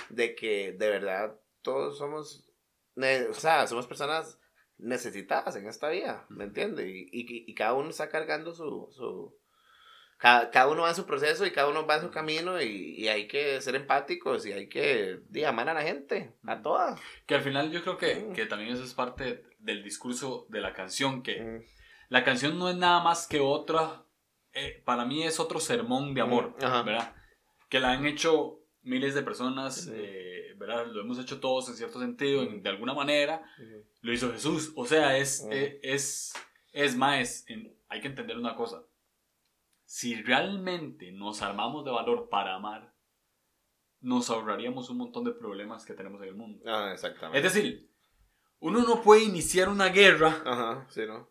de 0.08 0.34
que 0.34 0.72
de 0.72 0.88
verdad 0.88 1.38
todos 1.62 1.98
somos, 1.98 2.48
o 2.96 3.34
sea, 3.34 3.66
somos 3.66 3.86
personas 3.86 4.38
necesitadas 4.78 5.56
en 5.56 5.66
esta 5.66 5.90
vida, 5.90 6.26
¿me 6.30 6.44
entiendes? 6.44 6.86
Y, 6.86 7.02
y, 7.12 7.50
y, 7.50 7.54
cada 7.54 7.74
uno 7.74 7.90
está 7.90 8.08
cargando 8.08 8.54
su... 8.54 8.88
su 8.92 9.39
cada, 10.20 10.50
cada, 10.50 10.68
uno 10.68 10.82
va 10.82 10.90
en 10.90 10.94
su 10.94 11.06
proceso 11.06 11.46
y 11.46 11.50
cada 11.50 11.68
uno 11.68 11.86
va 11.86 11.96
en 11.96 12.02
su 12.02 12.10
camino 12.10 12.60
y, 12.60 12.94
y 12.96 13.08
hay 13.08 13.26
que 13.26 13.60
ser 13.60 13.74
empáticos 13.74 14.46
y 14.46 14.52
hay 14.52 14.68
que 14.68 15.20
amar 15.46 15.68
a 15.68 15.74
la 15.74 15.82
gente, 15.82 16.34
a 16.44 16.60
todas. 16.60 17.00
Que 17.26 17.34
al 17.34 17.42
final 17.42 17.72
yo 17.72 17.82
creo 17.82 17.96
que, 17.96 18.30
que 18.34 18.46
también 18.46 18.72
eso 18.72 18.84
es 18.84 18.94
parte 18.94 19.44
del 19.58 19.82
discurso 19.82 20.46
de 20.50 20.60
la 20.60 20.74
canción, 20.74 21.22
que 21.22 21.64
la 22.10 22.24
canción 22.24 22.58
no 22.58 22.68
es 22.68 22.76
nada 22.76 23.02
más 23.02 23.26
que 23.26 23.40
otra, 23.40 24.04
eh, 24.52 24.82
para 24.84 25.04
mí 25.04 25.22
es 25.22 25.38
otro 25.38 25.60
sermón 25.60 26.12
de 26.12 26.20
amor, 26.20 26.56
¿verdad? 26.58 27.14
Que 27.68 27.78
la 27.78 27.92
han 27.92 28.04
hecho 28.04 28.64
miles 28.82 29.14
de 29.14 29.22
personas, 29.22 29.88
eh, 29.92 30.54
¿verdad? 30.56 30.86
Lo 30.86 31.02
hemos 31.02 31.20
hecho 31.20 31.38
todos 31.38 31.68
en 31.68 31.76
cierto 31.76 32.00
sentido, 32.00 32.44
de 32.44 32.68
alguna 32.68 32.94
manera. 32.94 33.42
Lo 34.00 34.12
hizo 34.12 34.32
Jesús. 34.32 34.72
O 34.74 34.86
sea, 34.86 35.16
es, 35.18 35.46
eh, 35.52 35.78
es, 35.82 36.32
es 36.72 36.96
más, 36.96 37.44
hay 37.88 38.00
que 38.00 38.08
entender 38.08 38.36
una 38.36 38.56
cosa. 38.56 38.82
Si 39.90 40.14
realmente 40.22 41.10
nos 41.10 41.42
armamos 41.42 41.84
de 41.84 41.90
valor 41.90 42.28
para 42.28 42.54
amar, 42.54 42.94
nos 43.98 44.30
ahorraríamos 44.30 44.88
un 44.88 44.98
montón 44.98 45.24
de 45.24 45.32
problemas 45.32 45.84
que 45.84 45.94
tenemos 45.94 46.22
en 46.22 46.28
el 46.28 46.36
mundo. 46.36 46.62
Ah, 46.64 46.90
exactamente. 46.92 47.36
Es 47.44 47.52
decir, 47.52 47.90
uno 48.60 48.82
no 48.82 49.02
puede 49.02 49.24
iniciar 49.24 49.68
una 49.68 49.88
guerra. 49.88 50.42
Ajá, 50.46 50.86
sí, 50.90 51.02
¿no? 51.08 51.28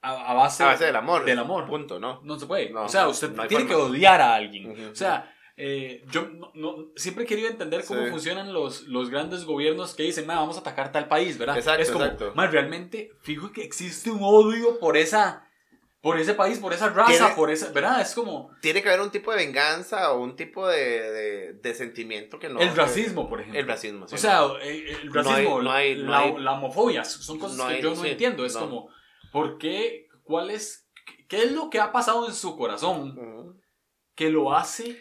A, 0.00 0.32
base, 0.32 0.64
del 0.86 0.96
amor. 0.96 1.26
Del 1.26 1.38
amor. 1.38 1.66
Punto, 1.66 2.00
¿no? 2.00 2.22
No 2.22 2.38
se 2.38 2.46
puede. 2.46 2.74
o 2.74 2.88
sea, 2.88 3.08
usted 3.08 3.30
tiene 3.46 3.66
que 3.66 3.74
odiar 3.74 4.22
a 4.22 4.36
alguien. 4.36 4.88
O 4.88 4.94
sea, 4.94 5.30
eh, 5.58 6.02
yo 6.10 6.30
no, 6.54 6.92
siempre 6.96 7.24
he 7.24 7.26
querido 7.26 7.50
entender 7.50 7.84
cómo 7.84 8.06
funcionan 8.06 8.54
los, 8.54 8.84
los 8.84 9.10
grandes 9.10 9.44
gobiernos 9.44 9.94
que 9.94 10.04
dicen, 10.04 10.26
vamos 10.26 10.56
a 10.56 10.60
atacar 10.60 10.92
tal 10.92 11.08
país, 11.08 11.36
¿verdad? 11.36 11.58
Exacto, 11.58 11.82
es 11.82 11.90
como, 11.90 12.06
exacto. 12.06 12.32
realmente, 12.34 13.10
fijo 13.20 13.52
que 13.52 13.64
existe 13.64 14.10
un 14.10 14.20
odio 14.22 14.78
por 14.78 14.96
esa... 14.96 15.46
Por 16.00 16.18
ese 16.18 16.32
país, 16.32 16.58
por 16.58 16.72
esa 16.72 16.88
raza, 16.88 17.34
por 17.34 17.50
esa, 17.50 17.70
¿verdad? 17.72 18.00
Es 18.00 18.14
como... 18.14 18.50
Tiene 18.62 18.82
que 18.82 18.88
haber 18.88 19.02
un 19.02 19.10
tipo 19.10 19.30
de 19.32 19.36
venganza 19.36 20.12
o 20.12 20.22
un 20.22 20.34
tipo 20.34 20.66
de, 20.66 21.52
de, 21.52 21.74
sentimiento 21.74 22.38
que 22.38 22.48
no... 22.48 22.58
El 22.58 22.74
racismo, 22.74 23.28
por 23.28 23.40
ejemplo. 23.40 23.60
El 23.60 23.66
racismo, 23.66 24.08
sí. 24.08 24.14
O 24.14 24.18
sea, 24.18 24.40
el, 24.62 25.12
racismo, 25.12 25.60
la, 25.60 25.84
la, 25.84 26.52
homofobia, 26.52 27.04
son 27.04 27.38
cosas 27.38 27.74
que 27.74 27.82
yo 27.82 27.94
no 27.94 28.04
entiendo. 28.04 28.46
Es 28.46 28.56
como, 28.56 28.88
¿por 29.30 29.58
qué? 29.58 30.08
¿Cuál 30.22 30.50
es? 30.50 30.88
¿Qué 31.28 31.42
es 31.42 31.52
lo 31.52 31.68
que 31.68 31.80
ha 31.80 31.92
pasado 31.92 32.26
en 32.26 32.34
su 32.34 32.56
corazón 32.56 33.60
que 34.14 34.30
lo 34.30 34.54
hace 34.54 34.98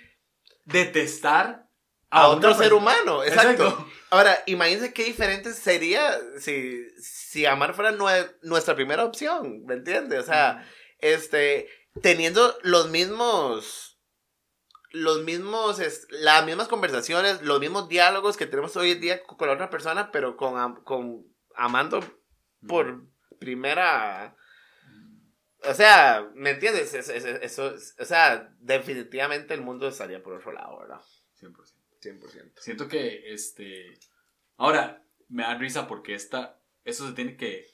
detestar 0.66 1.70
a, 2.10 2.28
otro 2.30 2.54
ser 2.54 2.74
humano. 2.74 3.24
Exacto. 3.24 3.88
Ahora, 4.10 4.42
imagínense 4.48 4.94
qué 4.94 5.04
diferente 5.04 5.54
sería 5.54 6.18
si, 6.40 6.82
si 7.00 7.46
amar 7.46 7.74
fuera 7.74 7.96
nuestra 8.42 8.76
primera 8.76 9.06
opción, 9.06 9.64
¿me 9.66 9.76
entiendes? 9.76 10.20
O 10.22 10.24
sea, 10.24 10.66
este, 11.00 11.70
teniendo 12.02 12.58
los 12.64 12.90
mismos, 12.90 14.00
los 14.92 15.24
mismos, 15.24 15.82
las 16.10 16.46
mismas 16.46 16.68
conversaciones, 16.68 17.42
los 17.42 17.60
mismos 17.60 17.90
diálogos 17.90 18.38
que 18.38 18.46
tenemos 18.46 18.76
hoy 18.78 18.92
en 18.92 19.02
día 19.02 19.24
con 19.24 19.48
la 19.48 19.54
otra 19.54 19.70
persona, 19.70 20.12
pero 20.12 20.38
con, 20.38 20.84
con 20.84 21.26
amando 21.56 22.00
por 22.68 23.06
primera 23.40 24.36
o 25.64 25.74
sea, 25.74 26.30
¿me 26.36 26.52
entiendes? 26.52 26.94
Eso, 26.94 27.76
o 28.00 28.06
sea, 28.06 28.54
definitivamente 28.60 29.54
el 29.54 29.62
mundo 29.62 29.90
estaría 29.90 30.24
por 30.24 30.34
otro 30.34 30.54
lado, 30.54 30.80
¿verdad? 30.80 31.02
100%. 31.42 31.54
100%. 32.02 32.52
Siento 32.60 32.88
que, 32.88 33.34
este... 33.34 34.00
Ahora, 34.56 35.04
me 35.28 35.44
da 35.44 35.56
risa 35.56 35.88
porque 35.88 36.16
esta, 36.16 36.62
eso 36.86 37.08
se 37.08 37.14
tiene 37.14 37.36
que 37.36 37.68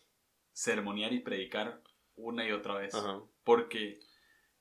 sermonear 0.52 1.14
y 1.14 1.20
predicar 1.20 1.82
una 2.16 2.48
y 2.48 2.52
otra 2.52 2.76
vez. 2.76 2.94
Porque, 3.44 4.00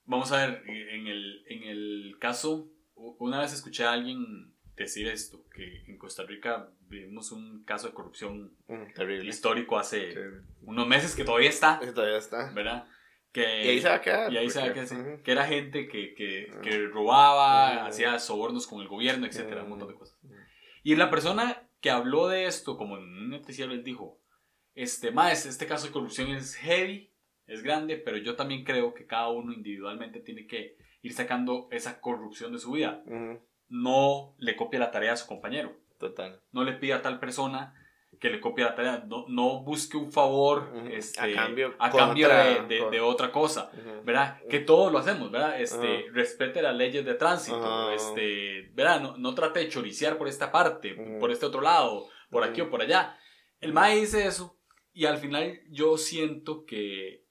vamos 0.04 0.32
a 0.32 0.46
ver, 0.46 0.62
en 0.66 1.06
el, 1.06 1.44
en 1.48 1.62
el 1.64 2.16
caso, 2.18 2.70
una 2.94 3.40
vez 3.40 3.52
escuché 3.52 3.84
a 3.84 3.92
alguien 3.92 4.54
decir 4.76 5.06
esto, 5.08 5.44
que 5.54 5.84
en 5.86 5.98
Costa 5.98 6.24
Rica 6.24 6.68
vivimos 6.88 7.32
un 7.32 7.64
caso 7.64 7.88
de 7.88 7.94
corrupción 7.94 8.56
terrible. 8.94 9.28
histórico 9.28 9.78
hace 9.78 10.14
unos 10.62 10.86
meses 10.86 11.14
que 11.14 11.24
todavía 11.24 11.50
está. 11.50 11.78
Que 11.80 11.92
todavía 11.92 12.18
está. 12.18 12.52
¿Verdad? 12.52 12.86
Que, 13.32 13.64
y 13.64 13.68
ahí 13.68 13.80
se 13.80 13.88
va 13.88 13.94
a 13.96 14.00
quedar. 14.00 14.32
Y 14.32 14.38
ahí 14.38 14.48
se 14.48 14.60
va 14.60 14.66
a 14.66 14.72
quedar, 14.72 15.22
Que 15.22 15.32
era 15.32 15.44
gente 15.44 15.88
que, 15.88 16.14
que, 16.14 16.52
que 16.62 16.86
robaba, 16.86 17.86
hacía 17.86 18.18
sobornos 18.20 18.66
con 18.66 18.80
el 18.80 18.86
gobierno, 18.86 19.26
etcétera, 19.26 19.64
un 19.64 19.70
montón 19.70 19.88
de 19.88 19.94
cosas. 19.94 20.18
Y 20.84 20.94
la 20.96 21.10
persona 21.10 21.68
que 21.80 21.90
habló 21.90 22.28
de 22.28 22.46
esto, 22.46 22.76
como 22.76 22.96
en 22.96 23.02
un 23.02 23.30
noticiero, 23.30 23.72
él 23.72 23.82
dijo, 23.82 24.20
este, 24.74 25.10
más, 25.10 25.46
este 25.46 25.66
caso 25.66 25.86
de 25.86 25.92
corrupción 25.92 26.30
es 26.30 26.54
heavy, 26.56 27.12
es 27.46 27.62
grande, 27.62 27.96
pero 27.96 28.16
yo 28.16 28.36
también 28.36 28.64
creo 28.64 28.94
que 28.94 29.06
cada 29.06 29.28
uno 29.28 29.52
individualmente 29.52 30.20
tiene 30.20 30.46
que 30.46 30.76
ir 31.02 31.12
sacando 31.12 31.68
esa 31.70 32.00
corrupción 32.00 32.52
de 32.52 32.58
su 32.58 32.72
vida. 32.72 33.02
No 33.68 34.34
le 34.38 34.56
copie 34.56 34.78
la 34.78 34.90
tarea 34.90 35.12
a 35.12 35.16
su 35.16 35.26
compañero. 35.26 35.76
Total. 35.98 36.40
No 36.52 36.64
le 36.64 36.72
pida 36.72 36.96
a 36.96 37.02
tal 37.02 37.20
persona 37.20 37.74
que 38.20 38.30
le 38.30 38.40
copie 38.40 38.64
la 38.64 38.74
tarea, 38.74 39.04
no, 39.06 39.26
no 39.28 39.62
busque 39.62 39.96
un 39.96 40.10
favor 40.10 40.72
este, 40.90 41.20
a 41.20 41.34
cambio, 41.34 41.74
a 41.78 41.90
cambio 41.90 42.28
de, 42.28 42.88
de, 42.90 43.00
otra 43.00 43.30
cosa, 43.30 43.70
¿verdad? 44.04 44.40
Que 44.48 44.60
todos 44.60 44.92
lo 44.92 44.98
hacemos, 44.98 45.30
¿verdad? 45.30 45.60
Este, 45.60 46.06
Respete 46.12 46.62
las 46.62 46.74
leyes 46.74 47.04
de 47.04 47.14
tránsito, 47.14 47.90
este, 47.92 48.70
¿verdad? 48.72 49.00
No, 49.00 49.16
no, 49.16 49.34
trate 49.34 49.60
de 49.60 49.68
choriciar 49.68 50.16
por 50.16 50.28
esta 50.28 50.52
parte, 50.52 50.94
por 51.20 51.30
este 51.30 51.46
otro 51.46 51.60
lado, 51.60 52.06
por 52.30 52.44
aquí 52.44 52.60
o 52.60 52.70
por 52.70 52.82
allá. 52.82 53.16
El 53.60 53.72
MAE 53.72 54.00
dice 54.00 54.26
eso 54.26 54.58
y 54.92 55.06
al 55.06 55.18
final 55.18 55.60
yo 55.70 55.96
siento 55.98 56.64
que, 56.64 57.23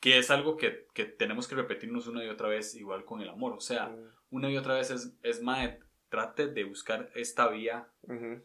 que 0.00 0.18
es 0.18 0.30
algo 0.30 0.56
que, 0.56 0.86
que, 0.94 1.04
tenemos 1.04 1.48
que 1.48 1.54
repetirnos 1.54 2.06
una 2.06 2.24
y 2.24 2.28
otra 2.28 2.48
vez, 2.48 2.74
igual 2.74 3.04
con 3.04 3.20
el 3.20 3.28
amor, 3.28 3.52
o 3.52 3.60
sea, 3.60 3.94
una 4.30 4.50
y 4.50 4.56
otra 4.56 4.74
vez 4.74 4.90
es, 4.90 5.16
es 5.22 5.42
MAE, 5.42 5.80
trate 6.08 6.46
de 6.48 6.64
buscar 6.64 7.10
esta 7.14 7.48
vía 7.48 7.88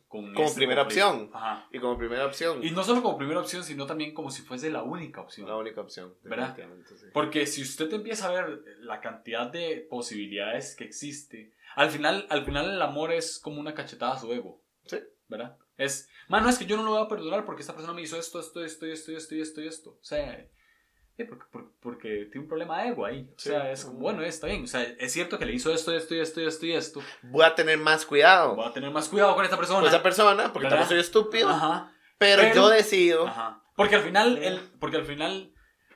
con 0.07 0.33
Como 0.33 0.43
este 0.43 0.57
primera 0.57 0.83
conflicto. 0.83 1.09
opción. 1.09 1.29
Ajá. 1.33 1.67
Y 1.71 1.79
como 1.79 1.97
primera 1.97 2.25
opción, 2.25 2.63
Y 2.63 2.71
no 2.71 2.83
solo 2.83 3.01
como 3.01 3.17
primera 3.17 3.39
opción, 3.39 3.63
sino 3.63 3.85
también 3.85 4.13
como 4.13 4.31
si 4.31 4.41
fuese 4.41 4.69
la 4.69 4.83
única 4.83 5.21
opción. 5.21 5.47
la 5.47 5.55
única 5.55 5.81
opción. 5.81 6.13
¿Verdad? 6.23 6.57
sí. 6.85 7.05
Porque 7.13 7.45
si 7.45 7.61
usted 7.61 7.91
empieza 7.93 8.27
a 8.27 8.31
ver 8.31 8.63
la 8.79 8.99
cantidad 8.99 9.49
de 9.49 9.87
posibilidades 9.89 10.75
que 10.75 10.83
existe, 10.83 11.53
al 11.75 11.89
final, 11.89 12.27
al 12.29 12.43
final 12.43 12.69
el 12.69 12.81
amor 12.81 13.11
es 13.11 13.39
como 13.39 13.59
una 13.59 13.73
cachetada 13.73 14.13
a 14.13 14.19
su 14.19 14.31
ego. 14.33 14.61
Sí. 14.85 14.97
¿Verdad? 15.29 15.57
Es, 15.77 16.09
mano, 16.27 16.49
es 16.49 16.57
que 16.57 16.65
yo 16.65 16.77
no 16.77 16.83
lo 16.83 16.91
voy 16.91 17.01
a 17.01 17.07
perdonar 17.07 17.45
porque 17.45 17.61
esta 17.61 17.73
persona 17.73 17.93
me 17.93 18.01
hizo 18.01 18.17
esto, 18.17 18.39
esto, 18.39 18.63
esto, 18.63 18.85
esto, 18.85 19.11
esto, 19.13 19.35
esto, 19.35 19.61
esto. 19.61 19.89
O 19.91 20.03
sea, 20.03 20.47
eh, 21.17 21.25
porque, 21.25 21.45
porque, 21.51 21.69
porque 21.79 22.09
tiene 22.31 22.39
un 22.41 22.47
problema 22.47 22.81
de 22.81 22.89
ego 22.89 23.05
ahí. 23.05 23.29
O 23.35 23.39
Sí. 23.39 23.49
sea, 23.49 23.71
es 23.71 23.85
como, 23.85 23.99
bueno, 23.99 24.21
está 24.23 24.47
bien. 24.47 24.63
O 24.63 24.67
sea, 24.67 24.81
es 24.83 25.11
cierto 25.11 25.37
que 25.37 25.45
le 25.45 25.53
hizo 25.53 25.71
esto, 25.73 25.93
esto, 25.95 26.15
esto, 26.15 26.41
esto 26.41 26.65
y 26.65 26.73
esto. 26.73 27.01
Voy 27.23 27.43
a 27.45 27.53
tener 27.55 27.77
más 27.77 28.05
cuidado 28.05 28.55
Voy 28.55 28.65
a 28.67 28.71
tener 28.73 28.89
más 28.91 29.07
cuidado 29.09 29.35
con 29.35 29.43
esta 29.45 29.57
persona. 29.57 29.79
con 29.79 29.87
esa 29.89 30.01
persona 30.03 30.51
porque 30.53 30.65
¿Verdad? 30.67 30.79
también 30.79 30.89
soy 30.89 30.99
estúpido. 30.99 31.49
Ajá. 31.49 31.91
Pero, 32.17 32.41
Pero- 32.43 32.55
yo 32.55 32.69
decido. 32.69 33.27
Ajá. 33.27 33.61
Porque 33.75 33.95
al 33.95 34.01
final, 34.03 34.37
el, 34.37 34.59
porque 34.79 34.97
al 34.97 35.05
final, 35.05 35.51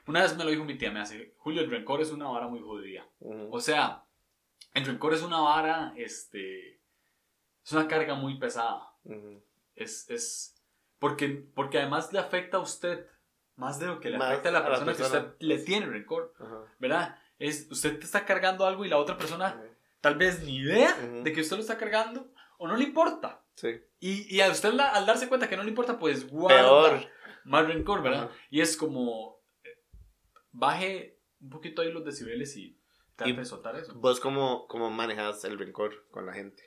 una 0.07 0.21
vez 0.21 0.35
me 0.35 0.43
lo 0.43 0.49
dijo 0.49 0.63
mi 0.65 0.77
tía, 0.77 0.91
me 0.91 0.99
hace, 0.99 1.33
Julio, 1.37 1.61
el 1.61 1.69
rencor 1.69 2.01
es 2.01 2.11
una 2.11 2.27
vara 2.27 2.47
muy 2.47 2.59
jodida. 2.59 3.07
O 3.19 3.59
sea, 3.59 4.03
el 4.73 4.85
rencor 4.85 5.13
es 5.13 5.21
una 5.21 5.39
vara, 5.39 5.93
este, 5.95 6.79
es 7.63 7.71
una 7.71 7.87
carga 7.87 8.15
muy 8.15 8.37
pesada. 8.39 8.93
Es, 9.75 10.09
es, 10.09 10.55
porque, 10.99 11.27
porque 11.53 11.77
además 11.77 12.11
le 12.11 12.19
afecta 12.19 12.57
a 12.57 12.61
usted 12.61 13.05
más 13.57 13.79
de 13.79 13.87
lo 13.87 13.99
que 13.99 14.09
le 14.09 14.17
Más 14.17 14.29
afecta 14.29 14.49
a 14.49 14.51
la 14.53 14.59
a 14.59 14.61
la 14.63 14.67
persona 14.69 14.91
que 14.93 14.97
persona. 14.99 15.19
usted 15.21 15.35
le 15.39 15.57
tiene 15.59 15.85
rencor, 15.87 16.33
Ajá. 16.39 16.63
¿verdad? 16.79 17.19
Es, 17.39 17.67
usted 17.69 17.99
te 17.99 18.05
está 18.05 18.25
cargando 18.25 18.65
algo 18.65 18.85
y 18.85 18.89
la 18.89 18.97
otra 18.97 19.17
persona 19.17 19.61
tal 20.01 20.15
vez 20.15 20.41
ni 20.43 20.55
idea 20.57 20.95
Ujú. 21.03 21.23
de 21.23 21.33
que 21.33 21.41
usted 21.41 21.55
lo 21.57 21.61
está 21.61 21.77
cargando 21.77 22.31
o 22.57 22.67
no 22.67 22.75
le 22.77 22.83
importa. 22.85 23.43
Sí. 23.55 23.69
Y, 23.99 24.33
y 24.35 24.41
a 24.41 24.49
usted 24.49 24.73
la- 24.73 24.89
al 24.89 25.05
darse 25.05 25.27
cuenta 25.27 25.49
que 25.49 25.57
no 25.57 25.63
le 25.63 25.69
importa, 25.69 25.99
pues 25.99 26.29
guarda 26.29 26.61
Peor. 26.61 26.99
más 27.45 27.67
rencor, 27.67 28.01
¿verdad? 28.01 28.25
Ajá. 28.25 28.33
Y 28.49 28.61
es 28.61 28.77
como, 28.77 29.41
eh, 29.63 29.77
baje 30.51 31.19
un 31.41 31.49
poquito 31.49 31.81
ahí 31.81 31.91
los 31.91 32.05
decibeles 32.05 32.55
y 32.57 32.79
trate 33.15 33.33
de 33.33 33.45
soltar 33.45 33.75
eso. 33.75 33.93
¿Vos 33.95 34.19
cómo, 34.19 34.67
cómo 34.67 34.89
manejas 34.91 35.43
el 35.45 35.57
rencor 35.57 36.07
con 36.11 36.25
la 36.25 36.33
gente? 36.33 36.66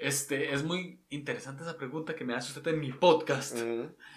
Este, 0.00 0.54
es 0.54 0.64
muy 0.64 1.04
interesante 1.10 1.62
esa 1.62 1.76
pregunta 1.76 2.16
que 2.16 2.24
me 2.24 2.34
hace 2.34 2.56
usted 2.58 2.72
en 2.72 2.80
mi 2.80 2.90
podcast. 2.90 3.56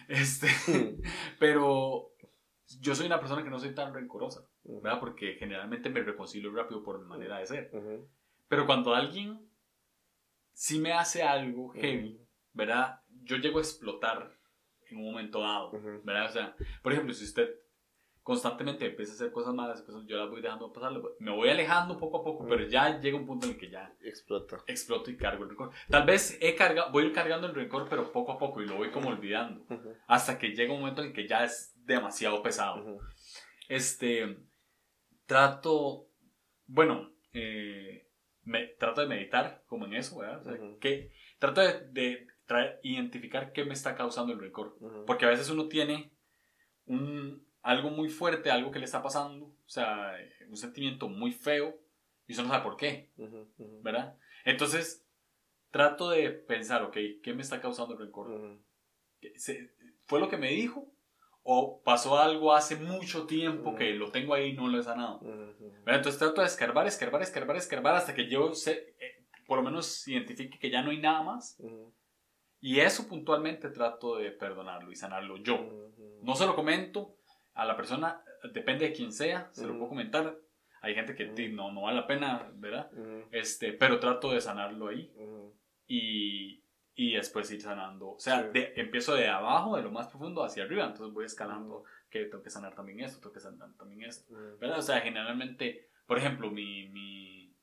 Este, 0.08 0.48
pero 1.39 2.15
yo 2.80 2.96
soy 2.96 3.06
una 3.06 3.19
persona 3.19 3.43
que 3.43 3.50
no 3.50 3.60
soy 3.60 3.76
tan 3.76 3.93
rencorosa. 3.93 4.48
¿verdad? 4.63 5.00
Porque 5.00 5.34
generalmente 5.34 5.89
me 5.89 6.02
reconcilio 6.02 6.54
rápido 6.54 6.84
por 6.84 7.02
mi 7.02 7.06
manera 7.06 7.39
de 7.39 7.46
ser. 7.46 7.72
Pero 8.48 8.65
cuando 8.65 8.96
alguien 8.96 9.50
sí 10.54 10.80
me 10.80 10.93
hace 10.93 11.22
algo 11.22 11.69
heavy, 11.72 12.26
¿verdad? 12.54 13.02
Yo 13.24 13.38
llego 13.38 13.58
a 13.58 13.62
explotar 13.62 14.39
en 14.89 14.98
un 14.98 15.06
momento 15.06 15.41
dado. 15.41 15.72
¿verdad? 16.04 16.30
O 16.30 16.32
sea, 16.32 16.56
por 16.82 16.93
ejemplo, 16.93 17.13
si 17.13 17.26
usted 17.26 17.50
constantemente 18.24 18.86
empieza 18.86 19.12
a 19.12 19.16
hacer 19.16 19.32
cosas 19.32 19.54
malas, 19.54 19.82
pues 19.82 19.98
yo 20.08 20.16
las 20.18 20.30
voy 20.30 20.42
dejando 20.42 20.72
pasar, 20.72 20.94
me 21.20 21.32
voy 21.32 21.50
alejando 21.50 21.98
poco 21.98 22.20
a 22.20 22.24
poco, 22.24 22.40
Ujú. 22.44 22.50
pero 22.50 22.66
ya 22.68 22.98
llega 23.00 23.18
un 23.18 23.26
punto 23.26 23.46
en 23.46 23.52
el 23.54 23.58
que 23.60 23.70
ya 23.70 23.94
Explota. 24.02 24.64
exploto 24.66 25.12
y 25.12 25.18
cargo 25.18 25.44
el 25.44 25.50
rencor. 25.50 25.72
Tal 25.90 26.06
vez 26.06 26.38
he 26.42 26.56
carga, 26.56 26.88
voy 26.90 27.04
a 27.04 27.08
ir 27.08 27.14
cargando 27.14 27.48
el 27.48 27.54
rencor, 27.54 27.88
pero 27.90 28.12
poco 28.12 28.32
a 28.32 28.38
poco 28.40 28.62
y 28.62 28.66
lo 28.66 28.76
voy 28.78 28.92
como 28.92 29.10
olvidando, 29.10 29.66
hasta 30.08 30.40
que 30.40 30.56
llega 30.56 30.74
un 30.74 30.80
momento 30.80 31.04
en 31.04 31.12
que 31.14 31.28
ya 31.28 31.44
es 31.44 31.74
demasiado 31.86 32.42
pesado. 32.42 33.00
Este, 33.68 34.38
trato, 35.26 36.08
bueno, 36.66 37.12
eh, 37.34 38.08
me, 38.44 38.68
trato 38.68 39.02
de 39.02 39.08
meditar 39.08 39.64
como 39.68 39.86
en 39.86 39.96
eso, 39.96 40.18
¿verdad? 40.20 40.40
O 40.42 40.44
sea, 40.44 40.54
Ujú. 40.54 40.80
que, 40.80 41.12
trato 41.40 41.62
de, 41.62 41.88
de 41.92 42.28
traer- 42.48 42.80
identificar 42.84 43.52
qué 43.52 43.66
me 43.66 43.74
está 43.74 43.96
causando 43.96 44.34
el 44.34 44.40
rencor. 44.40 44.78
Porque 45.06 45.26
a 45.26 45.30
veces 45.30 45.50
uno 45.50 45.68
tiene 45.68 46.12
un, 46.86 47.46
algo 47.63 47.89
muy 47.89 48.10
fuerte, 48.10 48.52
algo 48.52 48.69
que 48.71 48.80
le 48.80 48.86
está 48.86 49.02
pasando, 49.02 49.45
o 49.47 49.69
sea, 49.69 50.13
un 50.47 50.58
sentimiento 50.58 51.08
muy 51.10 51.32
feo, 51.32 51.76
y 52.28 52.34
usted 52.34 52.43
no 52.43 52.49
sabe 52.52 52.63
por 52.63 52.78
qué, 52.78 53.10
Ujú. 53.17 53.47
Ujú. 53.58 53.82
¿verdad? 53.82 54.17
Entonces, 54.45 55.06
trato 55.71 56.10
de 56.12 56.30
pensar, 56.30 56.84
ok, 56.84 56.97
¿qué 57.23 57.34
me 57.34 57.41
está 57.41 57.60
causando 57.62 57.93
el 57.93 57.99
rencor? 57.99 58.60
¿Qué- 59.19 59.38
se- 59.39 59.73
¿Fue 60.06 60.19
lo 60.19 60.30
que 60.30 60.38
me 60.38 60.49
dijo? 60.52 60.91
¿O 61.41 61.82
pasó 61.84 62.17
algo 62.19 62.54
hace 62.54 62.76
mucho 62.78 63.26
tiempo 63.26 63.76
que 63.76 63.93
lo 63.93 64.12
tengo 64.12 64.34
ahí 64.34 64.52
y 64.52 64.54
no 64.54 64.67
lo 64.67 64.80
he 64.80 64.84
sanado? 64.84 65.19
¿Verdad? 65.21 65.95
Entonces 65.97 66.19
trato 66.19 66.41
de 66.41 66.47
escarbar, 66.47 66.88
escarbar, 66.88 67.21
escarbar, 67.21 67.56
escarbar 67.58 67.95
hasta 67.95 68.13
que 68.13 68.30
yo 68.30 68.54
sé, 68.54 68.95
eh, 68.99 69.26
por 69.45 69.58
lo 69.58 69.63
menos 69.63 70.08
identifique 70.08 70.58
que 70.60 70.69
ya 70.69 70.82
no 70.82 70.91
hay 70.91 70.99
nada 70.99 71.21
más. 71.23 71.58
Y 72.62 72.80
eso 72.80 73.08
puntualmente 73.10 73.69
trato 73.69 74.15
de 74.17 74.32
perdonarlo 74.32 74.89
y 74.91 74.95
sanarlo 74.95 75.36
yo. 75.38 75.58
No 76.21 76.36
se 76.36 76.45
lo 76.45 76.56
comento 76.56 77.17
a 77.54 77.66
la 77.66 77.76
persona, 77.76 78.22
depende 78.54 78.86
de 78.88 78.94
quién 78.94 79.12
sea, 79.12 79.50
se 79.52 79.63
lo 79.63 79.70
Ujú. 79.70 79.78
puedo 79.80 79.89
comentar. 79.89 80.36
Hay 80.82 80.96
gente 80.96 81.16
que 81.16 81.26
ti, 81.28 81.48
no, 81.50 81.72
no 81.72 81.84
vale 81.84 81.98
la 82.02 82.08
pena, 82.08 82.52
¿verdad? 82.56 82.92
Ujú. 82.94 83.24
Este, 83.32 83.72
pero 83.74 84.00
trato 84.00 84.32
de 84.34 84.42
sanarlo 84.42 84.88
ahí 84.89 85.12
y, 85.88 86.62
y 86.96 87.13
después 87.13 87.50
ir 87.52 87.62
sanando. 87.62 88.12
O 88.12 88.20
sea, 88.20 88.42
Sí. 88.44 88.50
de- 88.54 88.74
empiezo 88.76 89.16
de 89.16 89.28
abajo, 89.28 89.78
de 89.78 89.84
lo 89.84 89.92
más 89.92 90.08
profundo 90.08 90.44
hacia 90.44 90.63
arriba, 90.63 90.86
entonces 90.86 91.13
voy 91.13 91.26
escalando 91.26 91.84
que 92.10 92.26
tengo 92.26 92.44
que 92.44 92.50
sanar 92.50 92.76
también 92.76 93.00
esto, 93.00 93.20
tengo 93.20 93.34
que 93.34 93.39
sanar 93.39 93.70
también 93.78 94.04
esto. 94.04 94.34
¿verdad? 94.60 94.80
O 94.80 94.82
sea, 94.82 95.00
generalmente, 95.02 95.89
por 96.06 96.18
ejemplo, 96.18 96.52
mi, 96.52 96.88
mi 96.89 97.56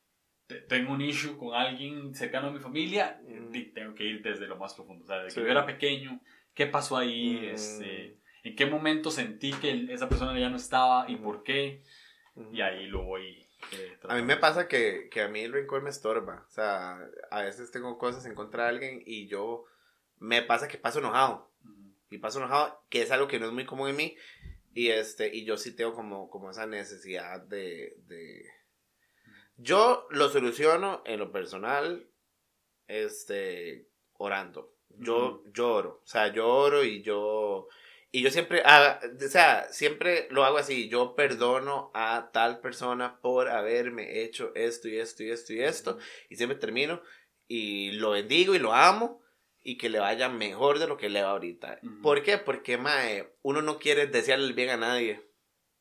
te- 0.47 0.63
tengo 0.63 0.93
un 0.93 1.01
issue 1.01 1.37
con 1.37 1.55
alguien 1.55 2.15
cercano 2.15 2.49
a 2.49 2.53
mi 2.53 2.59
familia, 2.59 3.21
y 3.53 3.65
tengo 3.67 3.95
que 3.95 4.05
ir 4.05 4.23
desde 4.23 4.47
lo 4.49 4.57
más 4.57 4.75
profundo. 4.75 5.05
O 5.05 5.07
sea, 5.07 5.19
desde 5.19 5.31
Sí. 5.31 5.41
que 5.41 5.47
yo 5.47 5.53
era 5.53 5.67
pequeño, 5.67 6.21
¿qué 6.55 6.67
pasó 6.67 6.97
ahí? 6.97 7.47
Este, 7.47 8.17
¿En 8.43 8.57
qué 8.57 8.67
momento 8.67 9.11
sentí 9.11 9.53
que 9.53 9.87
esa 9.91 10.09
persona 10.09 10.39
ya 10.39 10.49
no 10.49 10.57
estaba 10.57 11.09
y 11.11 11.17
por 11.17 11.43
qué? 11.43 11.83
Y 12.53 12.61
ahí 12.61 12.87
lo 12.87 13.03
voy. 13.03 13.47
eh, 13.73 13.99
A 14.09 14.15
mí 14.15 14.23
me 14.23 14.37
pasa 14.37 14.69
que, 14.69 15.09
que 15.11 15.21
a 15.23 15.29
mí 15.29 15.41
el 15.41 15.53
rencor 15.53 15.83
me 15.83 15.91
estorba. 15.91 16.47
O 16.49 16.51
sea, 16.51 16.99
a 17.31 17.43
veces 17.43 17.71
tengo 17.71 17.99
cosas 17.99 18.25
en 18.27 18.35
contra 18.35 18.65
de 18.65 18.69
alguien 18.71 19.03
y 19.05 19.27
yo 19.29 19.65
me 20.19 20.43
pasa 20.43 20.69
que 20.69 20.79
paso 20.79 21.01
enojado. 21.01 21.51
Ujú. 21.65 21.93
Y 22.11 22.19
paso 22.19 22.39
enojado, 22.39 22.83
que 22.89 23.03
es 23.03 23.11
algo 23.11 23.29
que 23.29 23.39
no 23.39 23.47
es 23.47 23.53
muy 23.53 23.67
común 23.67 23.91
en 23.91 23.97
mí. 23.97 24.17
Y 24.73 24.89
este, 24.89 25.35
y 25.35 25.45
yo 25.45 25.57
sí 25.57 25.75
tengo 25.75 25.93
como, 25.95 26.31
como 26.31 26.51
esa 26.51 26.67
necesidad 26.67 27.41
de, 27.43 27.97
de... 28.07 28.45
Yo 29.57 30.07
lo 30.11 30.29
soluciono 30.31 31.03
en 31.05 31.19
lo 31.19 31.33
personal, 31.33 32.07
este, 32.87 33.89
orando. 34.15 34.73
Yo 34.97 35.45
lloro. 35.53 36.01
O 36.05 36.07
sea, 36.07 36.29
lloro 36.29 36.85
y 36.85 37.03
yo. 37.03 37.69
Y 38.13 38.23
yo 38.23 38.31
siempre, 38.31 38.63
ah, 38.65 38.99
o 39.25 39.29
sea, 39.29 39.69
siempre 39.73 40.27
lo 40.31 40.45
hago 40.45 40.59
así. 40.59 40.89
Yo 40.89 41.15
perdono 41.15 41.91
a 41.95 42.31
tal 42.33 42.61
persona 42.61 43.21
por 43.21 43.49
haberme 43.49 44.23
hecho 44.23 44.53
esto 44.55 44.89
y 44.89 44.99
esto 44.99 45.23
y 45.23 45.31
esto 45.31 45.53
y 45.53 45.61
esto. 45.61 45.99
Y 46.29 46.37
siempre 46.37 46.59
termino 46.59 47.03
y 47.47 47.93
lo 47.93 48.11
bendigo 48.11 48.55
y 48.55 48.59
lo 48.59 48.73
amo 48.73 49.23
y 49.63 49.79
que 49.79 49.89
le 49.91 50.01
vaya 50.01 50.29
mejor 50.29 50.79
de 50.79 50.89
lo 50.89 50.97
que 50.97 51.09
le 51.09 51.23
va 51.23 51.31
ahorita. 51.31 51.79
Ujú. 51.83 52.03
¿Por 52.03 52.23
qué? 52.23 52.39
Porque, 52.39 52.79
mae, 52.79 53.33
uno 53.43 53.63
no 53.63 53.79
quiere 53.79 54.07
desearle 54.07 54.47
el 54.47 54.55
bien 54.55 54.71
a 54.71 54.77
nadie. 54.77 55.23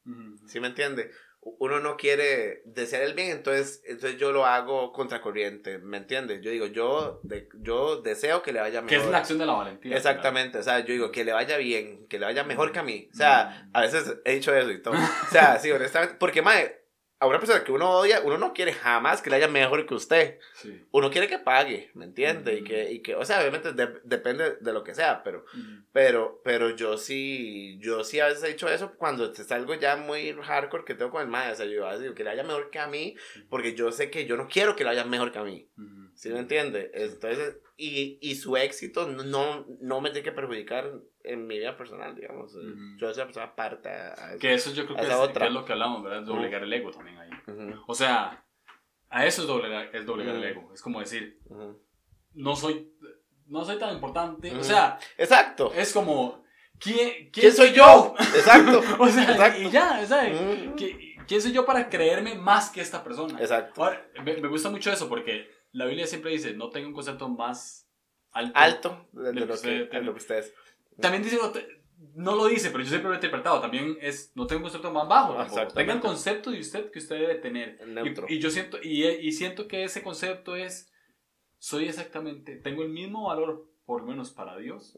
Ujú. 0.05 0.47
¿Sí 0.47 0.59
me 0.59 0.67
entiende? 0.67 1.11
Uno 1.41 1.79
no 1.79 1.95
quiere 1.95 2.61
desear 2.65 3.01
el 3.03 3.13
bien, 3.13 3.31
entonces, 3.31 3.81
entonces 3.85 4.19
yo 4.19 4.31
lo 4.33 4.45
hago 4.45 4.91
contracorriente, 4.91 5.77
¿me 5.77 5.97
entiendes? 5.97 6.41
Yo 6.41 6.51
digo, 6.51 6.65
yo, 6.67 7.21
de- 7.23 7.47
yo 7.61 8.01
deseo 8.01 8.41
que 8.41 8.51
le 8.51 8.59
vaya 8.59 8.81
Que 8.81 8.95
mejor. 8.95 9.05
es 9.05 9.11
la 9.11 9.17
acción 9.19 9.39
de 9.39 9.45
la 9.45 9.53
valentía. 9.53 9.95
Exactamente, 9.95 10.57
o 10.57 10.63
sea, 10.63 10.79
yo 10.79 10.93
digo 10.93 11.11
que 11.11 11.23
le 11.23 11.31
vaya 11.31 11.57
bien, 11.57 12.07
que 12.07 12.19
le 12.19 12.25
vaya 12.25 12.43
mejor 12.43 12.71
que 12.73 12.79
a 12.79 12.83
mí. 12.83 13.09
O 13.13 13.15
sea, 13.15 13.65
Mm. 13.67 13.69
a 13.77 13.81
veces 13.81 14.15
he 14.25 14.33
dicho 14.35 14.53
eso 14.53 14.69
y 14.71 14.81
todo. 14.81 14.93
O 14.95 15.31
sea, 15.31 15.57
sí, 15.59 15.71
honestamente, 15.71 16.15
porque, 16.19 16.41
mae, 16.41 16.78
a 17.21 17.27
una 17.27 17.37
persona 17.39 17.63
que 17.65 17.71
uno 17.73 17.89
odia, 17.91 18.21
uno 18.23 18.37
no 18.37 18.53
quiere 18.53 18.71
jamás 18.71 19.21
que 19.21 19.29
le 19.29 19.35
haya 19.35 19.47
mejor 19.49 19.85
que 19.85 19.93
usted. 19.93 20.39
Sí. 20.53 20.85
Uno 20.91 21.11
quiere 21.11 21.27
que 21.27 21.37
pague, 21.37 21.91
¿me 21.93 22.05
entiende? 22.05 22.55
Y, 22.55 22.63
que, 22.63 22.91
y 22.93 23.01
que, 23.01 23.15
o 23.15 23.25
sea, 23.25 23.39
obviamente 23.41 23.73
de- 23.73 23.99
depende 24.05 24.55
de 24.61 24.73
lo 24.73 24.83
que 24.85 24.95
sea, 24.95 25.21
pero, 25.21 25.39
Ujú. 25.53 25.83
pero, 25.91 26.41
pero 26.45 26.69
yo 26.75 26.97
sí, 26.97 27.77
yo 27.81 28.05
sí 28.05 28.21
a 28.21 28.27
veces 28.27 28.43
he 28.45 28.51
hecho 28.51 28.69
eso 28.69 28.93
cuando 28.95 29.31
es 29.31 29.51
algo 29.51 29.73
ya 29.75 29.97
muy 29.97 30.31
hardcore 30.41 30.85
que 30.85 30.95
tengo 30.95 31.11
con 31.11 31.21
el 31.21 31.27
mae. 31.27 31.51
O 31.51 31.55
sea, 31.55 31.65
yo 31.65 31.85
a 31.85 31.89
veces 31.89 32.03
digo 32.03 32.15
que 32.15 32.23
le 32.23 32.29
vaya 32.29 32.43
mejor 32.43 32.69
que 32.69 32.79
a 32.79 32.87
mí, 32.87 33.15
porque 33.49 33.73
yo 33.75 33.91
sé 33.91 34.09
que 34.09 34.25
yo 34.25 34.37
no 34.37 34.47
quiero 34.47 34.75
que 34.77 34.83
le 34.85 34.91
vaya 34.91 35.03
mejor 35.03 35.31
que 35.33 35.39
a 35.39 35.43
mí. 35.43 35.67
Ujú. 35.77 36.09
¿Sí 36.15 36.29
me 36.29 36.39
entiende? 36.39 36.91
Entonces, 36.93 37.57
y, 37.75 38.17
y 38.21 38.35
su 38.35 38.55
éxito 38.57 39.07
no, 39.07 39.65
no 39.81 40.01
me 40.01 40.09
tiene 40.11 40.23
que 40.23 40.31
perjudicar 40.33 40.93
en 41.33 41.47
mi 41.47 41.57
vida 41.59 41.75
personal, 41.77 42.15
digamos. 42.15 42.53
Ujú. 42.55 42.97
Yo 42.97 43.07
soy 43.09 43.15
una 43.15 43.25
persona 43.25 43.45
aparte 43.47 43.89
a. 43.89 44.37
Que 44.39 44.53
eso 44.53 44.71
yo 44.73 44.85
creo 44.85 44.95
que 44.97 45.01
es, 45.03 45.07
Esa 45.07 45.21
otra. 45.21 45.41
que 45.45 45.47
es 45.47 45.53
lo 45.53 45.65
que 45.65 45.73
hablamos, 45.73 46.03
¿verdad? 46.03 46.23
Doblegar 46.23 46.63
el 46.63 46.73
ego 46.73 46.91
también 46.91 47.17
ahí. 47.17 47.29
O 47.87 47.93
sea, 47.95 48.45
a 49.09 49.25
eso 49.25 49.41
es 49.41 49.47
doblegar, 49.47 49.89
es 49.95 50.05
doblegar 50.05 50.35
el 50.35 50.43
ego. 50.43 50.71
Es 50.73 50.81
como 50.81 50.99
decir, 50.99 51.39
no 52.33 52.55
soy, 52.55 52.91
no 53.47 53.63
soy 53.65 53.77
tan 53.77 53.93
importante. 53.93 54.55
O 54.55 54.63
sea, 54.63 54.99
Exacto. 55.17 55.71
es 55.75 55.91
como, 55.93 56.43
¿quién, 56.79 56.97
quién, 56.97 57.31
¿Quién 57.31 57.53
soy 57.53 57.71
yo? 57.71 58.15
Exacto. 58.19 58.81
o 58.99 59.07
sea, 59.07 59.23
Exacto. 59.31 59.61
y 59.61 59.69
ya, 59.71 60.05
¿sabes? 60.05 60.39
Ujú. 60.39 60.75
¿Qui- 60.75 61.15
¿Quién 61.27 61.41
soy 61.41 61.51
yo 61.51 61.63
para 61.65 61.89
creerme 61.89 62.33
más 62.35 62.71
que 62.71 62.81
esta 62.81 63.03
persona? 63.03 63.39
Exacto. 63.39 63.83
Ahora, 63.83 64.03
me, 64.23 64.37
me 64.37 64.47
gusta 64.47 64.69
mucho 64.71 64.91
eso 64.91 65.07
porque 65.07 65.47
la 65.71 65.85
Biblia 65.85 66.07
siempre 66.07 66.31
dice, 66.31 66.53
no 66.55 66.69
tenga 66.71 66.87
un 66.87 66.93
concepto 66.93 67.29
más 67.29 67.87
alto. 68.31 68.51
Alto 68.59 69.07
de, 69.11 69.33
que 69.89 70.01
lo 70.01 70.13
que 70.13 70.17
ustedes. 70.19 70.53
También 71.01 71.23
dice, 71.23 71.37
no, 71.37 71.51
no 72.15 72.35
lo 72.35 72.47
dice, 72.47 72.69
pero 72.71 72.83
yo 72.83 72.89
siempre 72.89 73.09
lo 73.09 73.13
he 73.13 73.17
interpretado. 73.17 73.59
También 73.61 73.97
es, 74.01 74.31
no 74.35 74.45
tenga 74.47 74.57
un 74.59 74.63
concepto 74.63 74.91
más 74.91 75.07
bajo. 75.07 75.35
Tenga 75.73 75.93
el 75.93 75.99
concepto 75.99 76.51
de 76.51 76.59
usted 76.59 76.91
que 76.91 76.99
usted 76.99 77.19
debe 77.19 77.35
tener. 77.35 77.87
Neutro. 77.87 78.25
Y, 78.29 78.35
y 78.35 78.39
yo 78.39 78.49
siento, 78.49 78.77
y, 78.81 79.05
y 79.05 79.31
siento 79.31 79.67
que 79.67 79.83
ese 79.83 80.01
concepto 80.03 80.55
es, 80.55 80.91
soy 81.57 81.87
exactamente, 81.87 82.55
tengo 82.57 82.83
el 82.83 82.89
mismo 82.89 83.27
valor, 83.27 83.69
por 83.85 84.01
lo 84.01 84.07
menos 84.07 84.31
para 84.31 84.57
Dios, 84.57 84.95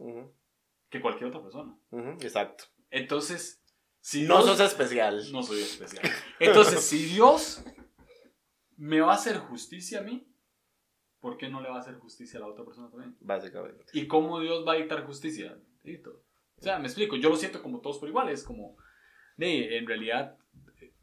que 0.90 1.02
cualquier 1.02 1.30
otra 1.30 1.42
persona. 1.42 1.76
exacto. 2.22 2.66
Entonces, 2.90 3.62
si 4.00 4.24
No 4.24 4.44
Dios- 4.44 4.58
sos 4.58 4.60
especial. 4.68 5.32
No 5.32 5.44
soy 5.44 5.62
especial. 5.62 6.04
Entonces, 6.40 6.82
si 6.82 7.06
Dios 7.06 7.64
me 8.78 9.00
va 9.00 9.12
a 9.14 9.16
hacer 9.16 9.38
justicia 9.38 10.00
a 10.00 10.02
mí, 10.02 10.28
¿por 11.20 11.38
qué 11.38 11.50
no 11.50 11.62
le 11.62 11.70
va 11.70 11.78
a 11.78 11.80
hacer 11.80 11.96
justicia 11.96 12.38
a 12.40 12.42
la 12.42 12.48
otra 12.48 12.66
persona 12.66 12.90
también? 12.90 13.16
Básicamente. 13.22 13.86
¿Y 13.94 14.08
cómo 14.08 14.40
Dios 14.40 14.66
va 14.68 14.74
a 14.74 14.76
dictar 14.76 15.06
justicia? 15.06 15.58
O 16.58 16.62
sea, 16.62 16.80
me 16.80 16.86
explico, 16.86 17.16
yo 17.16 17.30
lo 17.30 17.36
siento 17.36 17.62
como 17.62 17.82
todos 17.82 17.98
por 17.98 18.08
iguales, 18.08 18.44
como, 18.44 18.78
de, 19.36 19.78
en 19.78 19.88
realidad, 19.88 20.38
eh, 20.80 20.94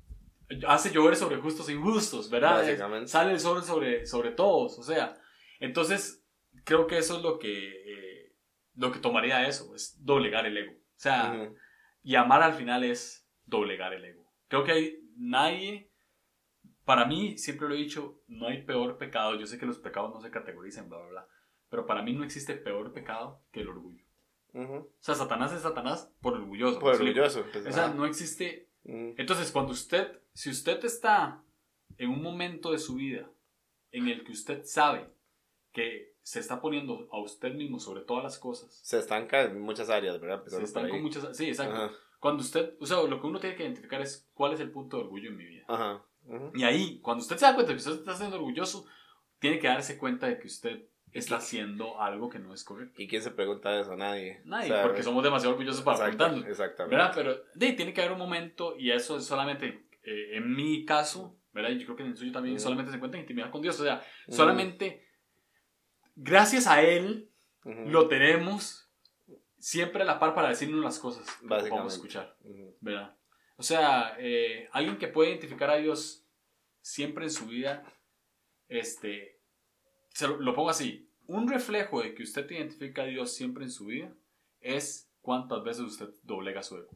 hace 0.66 0.90
llover 0.92 1.16
sobre 1.16 1.38
justos 1.38 1.68
e 1.68 1.72
injustos, 1.72 2.30
¿verdad? 2.30 2.64
Sale 3.06 3.32
el 3.32 3.40
sol 3.40 3.62
sobre, 3.64 4.06
sobre 4.06 4.30
todos, 4.30 4.78
o 4.78 4.82
sea, 4.82 5.20
entonces, 5.58 6.24
creo 6.64 6.86
que 6.86 6.98
eso 6.98 7.16
es 7.16 7.22
lo 7.22 7.38
que, 7.38 7.68
eh, 7.68 8.32
lo 8.74 8.92
que 8.92 9.00
tomaría 9.00 9.48
eso, 9.48 9.74
es 9.74 9.96
doblegar 10.04 10.46
el 10.46 10.56
ego. 10.56 10.72
O 10.72 11.00
sea, 11.00 11.32
Ujú, 11.32 11.56
y 12.02 12.14
amar 12.14 12.42
al 12.42 12.54
final 12.54 12.84
es 12.84 13.28
doblegar 13.44 13.92
el 13.92 14.04
ego. 14.04 14.32
Creo 14.48 14.64
que 14.64 14.72
hay 14.72 14.98
nadie, 15.16 15.90
para 16.84 17.04
mí, 17.04 17.36
siempre 17.36 17.68
lo 17.68 17.74
he 17.74 17.78
dicho, 17.78 18.22
no 18.28 18.48
hay 18.48 18.62
peor 18.62 18.96
pecado. 18.96 19.38
Yo 19.38 19.46
sé 19.46 19.58
que 19.58 19.66
los 19.66 19.78
pecados 19.78 20.14
no 20.14 20.20
se 20.20 20.30
categorizan, 20.30 20.88
bla, 20.88 20.98
bla, 20.98 21.08
bla. 21.08 21.28
Pero 21.68 21.86
para 21.86 22.02
mí 22.02 22.14
no 22.14 22.24
existe 22.24 22.54
peor 22.54 22.92
pecado 22.92 23.44
que 23.52 23.60
el 23.60 23.68
orgullo. 23.68 24.07
Ujú. 24.54 24.74
O 24.76 24.88
sea, 25.00 25.14
Satanás 25.14 25.52
es 25.52 25.62
Satanás 25.62 26.10
por 26.20 26.34
orgulloso. 26.34 26.78
Por 26.78 26.94
orgulloso. 26.94 27.44
pues, 27.52 27.66
O 27.66 27.72
sea, 27.72 27.88
no 27.88 28.06
existe... 28.06 28.68
Ujú, 28.84 29.14
Entonces, 29.18 29.50
cuando 29.52 29.72
usted, 29.72 30.20
si 30.32 30.50
usted 30.50 30.82
está 30.84 31.42
en 31.98 32.10
un 32.10 32.22
momento 32.22 32.70
de 32.72 32.78
su 32.78 32.94
vida 32.94 33.30
en 33.92 34.08
el 34.08 34.24
que 34.24 34.32
usted 34.32 34.64
sabe 34.64 35.10
que 35.72 36.14
se 36.22 36.40
está 36.40 36.60
poniendo 36.60 37.08
a 37.12 37.20
usted 37.20 37.54
mismo 37.54 37.78
sobre 37.80 38.02
todas 38.02 38.22
las 38.24 38.38
cosas, 38.38 38.74
Se 38.82 38.98
estanca 38.98 39.42
en 39.42 39.60
muchas 39.60 39.88
áreas, 39.90 40.20
¿verdad? 40.20 40.42
se 40.46 40.56
Empezando 40.56 40.88
con 40.88 40.96
ahí. 40.96 41.02
muchas... 41.02 41.36
Sí, 41.36 41.46
exacto. 41.48 41.74
Ajá, 41.74 41.92
Cuando 42.20 42.42
usted, 42.42 42.74
o 42.80 42.86
sea, 42.86 43.02
lo 43.02 43.20
que 43.20 43.26
uno 43.26 43.40
tiene 43.40 43.56
que 43.56 43.62
identificar 43.64 44.00
es 44.00 44.28
cuál 44.34 44.52
es 44.52 44.60
el 44.60 44.70
punto 44.70 44.96
de 44.96 45.04
orgullo 45.04 45.28
en 45.30 45.36
mi 45.36 45.44
vida. 45.44 45.64
ajá. 45.68 46.04
Y 46.54 46.62
ahí, 46.64 47.00
cuando 47.00 47.22
usted 47.22 47.36
se 47.38 47.46
da 47.46 47.54
cuenta 47.54 47.72
de 47.72 47.76
que 47.78 47.88
usted 47.88 48.00
está 48.00 48.14
siendo 48.14 48.36
orgulloso, 48.36 48.84
tiene 49.38 49.58
que 49.58 49.66
darse 49.68 49.96
cuenta 49.96 50.26
de 50.26 50.38
que 50.38 50.46
usted 50.46 50.84
está 51.12 51.36
haciendo 51.36 52.00
algo 52.00 52.28
que 52.28 52.38
no 52.38 52.52
es 52.54 52.64
correcto. 52.64 53.00
¿Y 53.00 53.08
quién 53.08 53.22
se 53.22 53.30
pregunta 53.30 53.78
eso? 53.78 53.96
Nadie. 53.96 54.40
Nadie, 54.44 54.72
porque 54.82 55.02
somos 55.02 55.22
demasiado 55.22 55.52
orgullosos 55.54 55.82
para 55.82 55.98
exacto, 55.98 56.16
preguntarlo. 56.16 56.50
Exactamente. 56.50 56.96
¿Verdad? 56.96 57.12
Pero 57.14 57.42
de, 57.54 57.72
tiene 57.72 57.92
que 57.92 58.00
haber 58.00 58.12
un 58.12 58.18
momento, 58.18 58.76
y 58.78 58.90
eso 58.90 59.16
es 59.16 59.24
solamente, 59.24 59.86
eh, 60.02 60.36
en 60.36 60.54
mi 60.54 60.84
caso, 60.84 61.36
¿verdad? 61.52 61.70
Y 61.70 61.78
yo 61.78 61.86
creo 61.86 61.96
que 61.96 62.02
en 62.02 62.10
el 62.10 62.16
suyo 62.16 62.32
también 62.32 62.58
solamente 62.60 62.90
se 62.90 62.96
encuentra 62.96 63.18
en 63.18 63.24
intimidad 63.24 63.50
con 63.50 63.62
Dios. 63.62 63.78
O 63.80 63.84
sea, 63.84 64.04
solamente 64.28 65.06
gracias 66.14 66.66
a 66.66 66.82
Él 66.82 67.30
lo 67.64 68.08
tenemos 68.08 68.90
siempre 69.58 70.02
a 70.02 70.06
la 70.06 70.18
par 70.18 70.34
para 70.34 70.48
decirnos 70.48 70.82
las 70.82 70.98
cosas 70.98 71.26
que 71.40 71.70
vamos 71.70 71.92
a 71.92 71.96
escuchar. 71.96 72.36
¿verdad? 72.80 73.16
O 73.56 73.62
sea, 73.62 74.16
eh, 74.18 74.68
alguien 74.72 74.98
que 74.98 75.08
puede 75.08 75.30
identificar 75.30 75.70
a 75.70 75.76
Dios 75.76 76.24
siempre 76.80 77.24
en 77.24 77.30
su 77.30 77.46
vida, 77.46 77.82
este, 78.68 79.37
se 80.18 80.26
lo, 80.26 80.36
lo 80.40 80.52
pongo 80.52 80.70
así, 80.70 81.08
un 81.28 81.46
reflejo 81.48 82.02
de 82.02 82.12
que 82.12 82.24
usted 82.24 82.50
identifica 82.50 83.02
a 83.02 83.06
Dios 83.06 83.32
siempre 83.36 83.62
en 83.62 83.70
su 83.70 83.86
vida 83.86 84.12
es 84.60 85.08
cuántas 85.20 85.62
veces 85.62 85.84
usted 85.84 86.08
doblega 86.24 86.64
su 86.64 86.76
ego. 86.78 86.90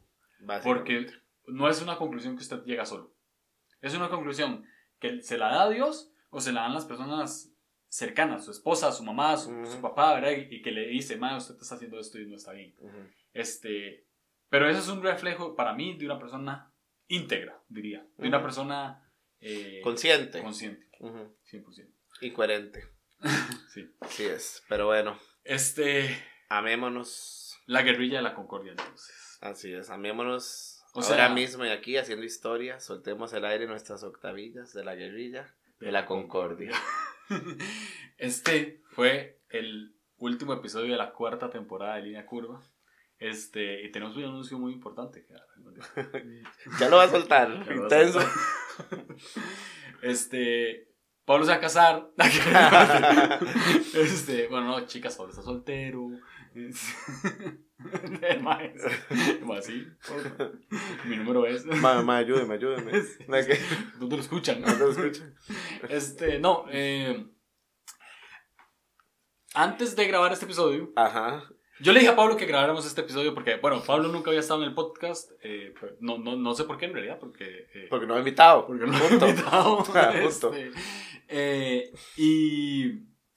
Porque 0.64 1.06
no 1.46 1.68
es 1.68 1.80
una 1.80 1.96
conclusión 1.98 2.34
que 2.36 2.42
usted 2.42 2.64
llega 2.64 2.84
solo. 2.84 3.14
Es 3.80 3.94
una 3.94 4.08
conclusión 4.08 4.64
que 4.98 5.22
se 5.22 5.38
la 5.38 5.52
da 5.52 5.62
a 5.62 5.70
Dios 5.70 6.10
o 6.30 6.40
se 6.40 6.50
la 6.52 6.62
dan 6.62 6.74
las 6.74 6.84
personas 6.84 7.52
cercanas, 7.86 8.44
su 8.44 8.50
esposa, 8.50 8.90
su 8.90 9.04
mamá, 9.04 9.36
su, 9.36 9.50
Ujú. 9.52 9.66
su 9.66 9.80
papá, 9.80 10.14
¿verdad? 10.14 10.32
Y, 10.32 10.56
y 10.56 10.62
que 10.62 10.72
le 10.72 10.88
dice, 10.88 11.16
ma, 11.16 11.36
usted 11.36 11.54
está 11.60 11.76
haciendo 11.76 12.00
esto 12.00 12.18
y 12.18 12.26
no 12.26 12.34
está 12.34 12.50
bien. 12.52 12.74
Ujú. 12.80 13.06
Este, 13.34 14.04
pero 14.48 14.68
eso 14.68 14.80
es 14.80 14.88
un 14.88 15.00
reflejo 15.00 15.54
para 15.54 15.74
mí 15.74 15.96
de 15.96 16.06
una 16.06 16.18
persona 16.18 16.72
íntegra, 17.06 17.62
diría. 17.68 18.04
De 18.16 18.26
una 18.26 18.38
Ujú. 18.38 18.46
persona 18.46 19.08
eh, 19.40 19.80
Consciente. 19.84 20.42
consciente, 20.42 20.88
Ujú. 20.98 21.36
100%. 21.48 21.88
Y 22.20 22.32
coherente. 22.32 22.88
Sí. 23.72 23.90
Así 24.00 24.24
es. 24.24 24.62
Pero 24.68 24.86
bueno, 24.86 25.18
Este, 25.44 26.22
amémonos. 26.50 27.58
la 27.66 27.82
guerrilla 27.82 28.18
de 28.18 28.22
la 28.22 28.34
concordia, 28.34 28.72
entonces. 28.72 29.38
Así 29.40 29.72
es, 29.72 29.88
amémonos. 29.90 30.82
O 30.94 31.00
ahora 31.00 31.16
sea- 31.16 31.28
mismo 31.30 31.64
y 31.64 31.70
aquí 31.70 31.96
haciendo 31.96 32.24
historia. 32.26 32.78
Soltemos 32.80 33.32
el 33.32 33.44
aire 33.46 33.66
nuestras 33.66 34.02
octavillas 34.02 34.72
de 34.74 34.84
la 34.84 34.94
guerrilla 34.94 35.54
de 35.80 35.90
la 35.92 36.04
concordia. 36.06 36.72
Este 38.18 38.82
fue 38.90 39.40
el 39.48 39.94
último 40.18 40.52
episodio 40.52 40.92
de 40.92 40.98
la 40.98 41.12
cuarta 41.12 41.48
temporada 41.50 41.96
de 41.96 42.02
Línea 42.02 42.26
Curva. 42.26 42.60
Este, 43.18 43.82
y 43.84 43.90
tenemos 43.90 44.16
un 44.16 44.24
anuncio 44.24 44.58
muy 44.58 44.72
importante. 44.72 45.26
Ya 46.78 46.88
lo 46.90 46.96
va 46.98 47.04
a 47.04 47.08
soltar. 47.08 47.50
Intenso. 47.74 48.20
Este, 50.02 50.91
Pablo 51.24 51.44
se 51.44 51.50
va 51.52 51.56
a 51.56 51.60
casar. 51.60 52.10
este, 53.94 54.48
bueno, 54.48 54.66
no, 54.66 54.86
chicas, 54.86 55.16
Pablo 55.16 55.30
está 55.30 55.42
soltero. 55.42 56.08
Más, 58.42 58.60
más 59.44 59.64
sí. 59.64 59.84
Mi 61.04 61.16
número 61.16 61.46
es. 61.46 61.64
Ma, 61.66 62.00
ma, 62.02 62.18
ayúdeme, 62.18 62.54
ayúdeme. 62.54 62.92
¿De 62.92 63.46
qué? 63.46 63.58
¿Dónde 63.98 64.16
lo 64.16 64.22
escuchan? 64.22 64.60
No 64.60 64.72
lo 64.72 64.90
escucho. 64.90 65.24
Este, 65.88 66.38
no, 66.38 66.66
eh, 66.70 67.26
antes 69.54 69.96
de 69.96 70.06
grabar 70.06 70.32
este 70.32 70.44
episodio, 70.44 70.92
Ajá. 70.96 71.42
Yo 71.82 71.92
le 71.92 72.00
dije 72.00 72.12
a 72.12 72.16
Pablo 72.16 72.36
que 72.36 72.46
grabáramos 72.46 72.86
este 72.86 73.00
episodio 73.02 73.34
porque, 73.34 73.56
bueno, 73.56 73.82
Pablo 73.86 74.08
nunca 74.08 74.30
había 74.30 74.40
estado 74.40 74.62
en 74.62 74.68
el 74.68 74.74
podcast. 74.74 75.30
eh, 75.42 75.74
no, 76.00 76.18
no, 76.18 76.36
no 76.36 76.54
sé 76.54 76.64
por 76.64 76.78
qué 76.78 76.86
en 76.86 76.94
realidad, 76.94 77.18
porque. 77.18 77.66
eh, 77.74 77.86
Porque 77.90 78.06
no 78.06 78.14
he 78.16 78.18
invitado. 78.20 78.66
porque 78.66 78.86
no 78.86 78.96
he 78.96 79.12
invitado. 79.14 79.84
Ah. 79.94 80.12
Este, 80.22 80.70
eh, 81.28 81.90
y, 82.16 82.86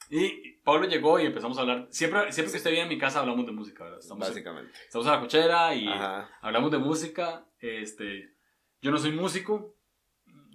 y 0.10 0.51
Pablo 0.63 0.88
llegó 0.88 1.19
y 1.19 1.25
empezamos 1.25 1.58
a 1.58 1.62
hablar. 1.62 1.88
Siempre, 1.89 2.31
siempre 2.31 2.51
que 2.51 2.58
usted 2.58 2.71
viene 2.71 2.86
a 2.86 2.89
mi 2.89 2.97
casa 2.97 3.19
hablamos 3.19 3.45
de 3.45 3.51
música, 3.51 3.84
¿verdad? 3.84 3.99
Estamos, 3.99 4.27
Básicamente. 4.27 4.71
estamos 4.86 5.08
en 5.08 5.13
la 5.13 5.19
cochera 5.19 5.75
y 5.75 5.88
Ajá. 5.88 6.29
hablamos 6.41 6.71
de 6.71 6.77
música. 6.77 7.45
Este, 7.60 8.34
yo 8.81 8.91
no 8.91 8.97
soy 8.97 9.12
músico, 9.12 9.75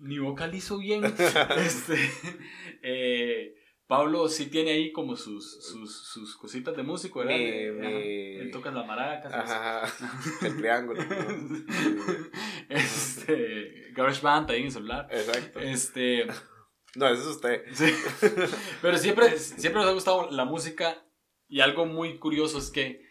ni 0.02 0.18
vocalizo 0.18 0.78
bien. 0.78 1.04
este, 1.56 1.96
eh, 2.82 3.54
Pablo 3.90 4.28
sí 4.28 4.46
tiene 4.46 4.70
ahí 4.70 4.92
como 4.92 5.16
sus, 5.16 5.64
sus, 5.64 6.06
sus 6.06 6.36
cositas 6.36 6.76
de 6.76 6.84
músico, 6.84 7.18
¿verdad? 7.18 7.34
Ajá, 7.34 7.88
mi- 7.88 8.36
Él 8.36 8.50
toca 8.52 8.70
las 8.70 8.86
maracas. 8.86 9.34
Ajá. 9.34 9.82
El 10.46 10.56
triángulo. 10.58 11.02
este, 12.68 13.90
Garage 13.94 14.20
Band 14.22 14.50
ahí 14.50 14.60
en 14.60 14.66
el 14.66 14.72
celular. 14.72 15.08
Exacto. 15.10 15.60
Este, 15.60 16.26
No, 16.94 17.08
eso 17.08 17.20
es 17.22 17.26
usted. 17.26 17.62
sí. 17.72 17.92
Pero 18.82 18.96
siempre, 18.98 19.38
siempre 19.38 19.80
nos 19.82 19.90
ha 19.90 19.94
gustado 19.94 20.30
la 20.30 20.44
música 20.44 21.04
y 21.48 21.60
algo 21.60 21.86
muy 21.86 22.18
curioso 22.18 22.58
es 22.58 22.70
que 22.70 23.02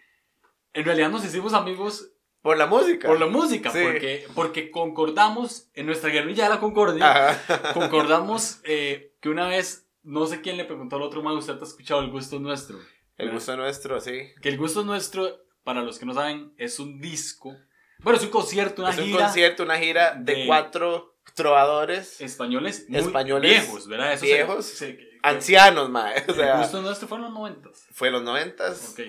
en 0.73 0.85
realidad 0.85 1.09
nos 1.09 1.25
hicimos 1.25 1.53
amigos 1.53 2.11
Por 2.41 2.57
la 2.57 2.67
música. 2.67 3.07
por 3.07 3.19
la 3.19 3.25
música, 3.25 3.69
Sí. 3.71 3.79
porque, 3.83 4.25
porque 4.33 4.71
concordamos 4.71 5.69
en 5.73 5.87
nuestra 5.87 6.09
guerrilla 6.09 6.45
de 6.45 6.49
la 6.51 6.59
concordia, 6.61 7.31
Ajá. 7.31 7.73
concordamos 7.73 8.61
eh, 8.63 9.17
que 9.19 9.27
una 9.29 9.47
vez, 9.49 9.88
no 10.09 10.25
sé 10.25 10.41
quién 10.41 10.57
le 10.57 10.65
preguntó 10.65 10.95
al 10.97 11.03
otro 11.03 11.21
man, 11.23 11.35
usted 11.37 11.57
ha 11.59 11.63
escuchado 11.63 12.01
el 12.01 12.09
gusto 12.11 12.35
es 12.37 12.41
nuestro. 12.41 12.77
El 13.17 13.27
¿verdad? 13.27 13.33
gusto 13.33 13.57
nuestro, 13.57 13.99
sí. 13.99 14.31
Que 14.41 14.49
el 14.49 14.57
gusto 14.57 14.81
es 14.81 14.85
nuestro, 14.85 15.37
para 15.63 15.81
los 15.81 15.99
que 15.99 16.05
no 16.05 16.13
saben, 16.13 16.53
es 16.57 16.79
un 16.79 16.99
disco. 16.99 17.55
Bueno, 17.99 18.17
es 18.17 18.23
un 18.23 18.31
concierto, 18.31 18.81
una 18.81 18.91
es 18.91 18.97
un 18.97 19.05
gira 19.05 19.25
concierto, 19.25 19.63
una 19.63 19.77
gira 19.77 20.13
de, 20.15 20.33
de- 20.35 20.45
cuatro 20.47 21.15
trovadores 21.35 22.21
españoles, 22.21 22.85
muy 22.89 22.99
Españoles 22.99 23.51
viejos, 23.51 23.87
¿verdad? 23.87 24.13
Eso 24.13 24.25
se- 24.25 24.33
viejos, 24.33 24.65
se- 24.65 24.97
que- 24.97 25.09
ancianos, 25.21 25.89
mae. 25.89 26.23
O 26.27 26.31
el 26.31 26.35
sea, 26.35 26.57
gusto 26.57 26.81
nuestro 26.81 27.07
fue 27.07 27.17
en 27.17 27.23
los 27.25 27.33
noventas. 27.33 27.85
fue 27.91 28.07
en 28.07 28.13
los 28.13 28.23
noventas. 28.23 28.89
Ok. 28.91 28.99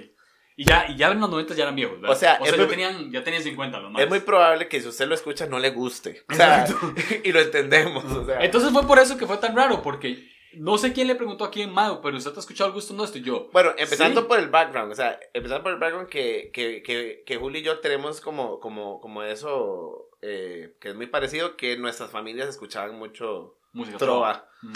Y 0.56 0.64
ya, 0.64 0.86
y 0.90 0.96
ya 0.96 1.08
en 1.10 1.20
los 1.20 1.30
90 1.30 1.54
ya 1.54 1.62
eran 1.62 1.76
viejos, 1.76 2.00
¿verdad? 2.00 2.14
O 2.16 2.18
sea, 2.18 2.34
es 2.34 2.50
ya, 2.50 2.56
muy- 2.58 2.66
tenían, 2.66 3.10
ya 3.10 3.22
tenían 3.24 3.42
50 3.42 3.78
los 3.78 3.88
Es 3.90 3.92
más. 3.94 4.08
muy 4.08 4.20
probable 4.20 4.68
que 4.68 4.80
si 4.80 4.88
usted 4.88 5.06
lo 5.06 5.14
escucha 5.14 5.46
no 5.46 5.58
le 5.58 5.70
guste. 5.70 6.22
O 6.30 6.34
sea, 6.34 6.66
y 7.24 7.32
lo 7.32 7.40
entendemos. 7.40 8.04
O 8.04 8.26
sea, 8.26 8.40
Entonces 8.44 8.70
fue 8.70 8.86
por 8.86 8.98
eso 8.98 9.16
que 9.16 9.26
fue 9.26 9.38
tan 9.38 9.56
raro, 9.56 9.82
porque 9.82 10.28
no 10.54 10.78
sé 10.78 10.92
quién 10.92 11.06
le 11.06 11.14
preguntó 11.14 11.44
a 11.44 11.50
quién, 11.50 11.72
Mago, 11.72 12.00
pero 12.00 12.16
usted 12.16 12.36
ha 12.36 12.40
escuchado 12.40 12.68
el 12.68 12.74
gusto 12.74 12.92
nuestro 12.94 13.20
y 13.20 13.24
yo. 13.24 13.48
bueno, 13.52 13.70
empezando 13.78 14.22
Sí. 14.22 14.26
por 14.28 14.38
el 14.38 14.48
background, 14.48 14.92
o 14.92 14.94
sea, 14.94 15.18
empezando 15.32 15.62
por 15.62 15.72
el 15.72 15.78
background 15.78 16.08
que, 16.08 16.50
que, 16.52 16.82
que, 16.82 17.22
que 17.26 17.36
Julio 17.36 17.60
y 17.60 17.64
yo 17.64 17.78
tenemos 17.80 18.20
como, 18.20 18.58
como, 18.60 19.00
como 19.00 19.22
eso, 19.22 20.08
eh, 20.22 20.74
que 20.80 20.88
es 20.90 20.94
muy 20.94 21.06
parecido, 21.06 21.56
que 21.56 21.76
nuestras 21.76 22.10
familias 22.10 22.48
escuchaban 22.48 22.98
mucho 22.98 23.56
Música 23.72 23.98
trova. 23.98 24.48
Mm. 24.62 24.72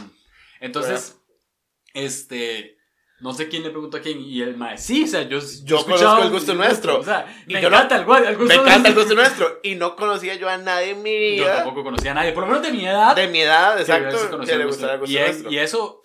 Entonces, 0.60 1.20
Este, 1.92 2.78
no 3.24 3.32
sé 3.32 3.48
quién 3.48 3.62
le 3.62 3.70
preguntó 3.70 3.96
a 3.96 4.00
quién, 4.00 4.20
y 4.20 4.42
el 4.42 4.56
mae, 4.56 4.76
sí, 4.76 5.04
o 5.04 5.06
sea, 5.06 5.22
yo, 5.22 5.38
Yo 5.64 5.78
escuchaba 5.78 6.16
conozco 6.16 6.22
el 6.24 6.30
gusto 6.30 6.54
nuestro. 6.54 6.98
O 7.00 7.02
sea, 7.02 7.26
Y 7.48 7.54
me 7.54 7.62
yo 7.62 7.70
no- 7.70 7.76
encanta 7.76 7.96
el, 7.96 8.26
el 8.26 8.36
gusto 8.36 8.54
Me 8.54 8.60
encanta 8.62 8.88
el 8.90 8.94
gusto 8.94 9.14
nuestro. 9.14 9.60
Y 9.62 9.74
no 9.76 9.96
conocía 9.96 10.34
yo 10.34 10.48
a 10.48 10.58
nadie 10.58 10.90
en 10.90 11.02
mi 11.02 11.36
Yo 11.38 11.44
vida 11.44 11.56
tampoco 11.56 11.82
conocía 11.82 12.10
a 12.10 12.14
nadie, 12.14 12.32
por 12.32 12.42
lo 12.44 12.48
menos 12.50 12.62
de 12.62 12.72
mi 12.72 12.84
edad. 12.86 13.16
de 13.16 13.26
mi 13.28 13.40
edad, 13.40 13.76
que 13.76 13.80
exacto, 13.80 14.22
que, 14.22 14.28
conocía 14.30 14.56
le 14.56 14.62
el 14.62 14.68
gusto- 14.68 14.76
gustara 14.82 14.94
el 14.94 15.00
gusto 15.00 15.12
y, 15.12 15.16
es- 15.16 15.26
nuestro. 15.30 15.50
y 15.52 15.58
eso 15.58 16.00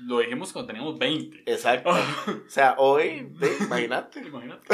lo 0.00 0.18
dijimos 0.18 0.52
cuando 0.52 0.66
teníamos 0.66 0.98
20. 0.98 1.42
Exacto. 1.46 1.90
O 2.46 2.50
sea, 2.50 2.74
hoy, 2.78 3.28
sí, 3.40 3.46
imagínate. 3.64 4.20
Imagínate. 4.26 4.66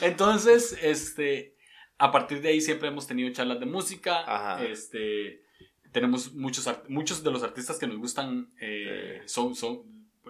Entonces, 0.00 0.76
este, 0.82 1.56
a 1.98 2.10
partir 2.10 2.40
de 2.40 2.48
ahí 2.50 2.60
siempre 2.60 2.88
hemos 2.88 3.06
tenido 3.06 3.30
charlas 3.32 3.60
de 3.60 3.66
música. 3.66 4.20
Ajá. 4.26 4.64
Este, 4.64 5.42
tenemos 5.92 6.32
muchos, 6.34 6.68
muchos 6.88 7.22
de 7.22 7.30
los 7.30 7.42
artistas 7.42 7.78
que 7.78 7.86
nos 7.86 7.98
gustan, 7.98 8.52
eh, 8.60 9.20
son, 9.26 9.54
son, 9.54 9.82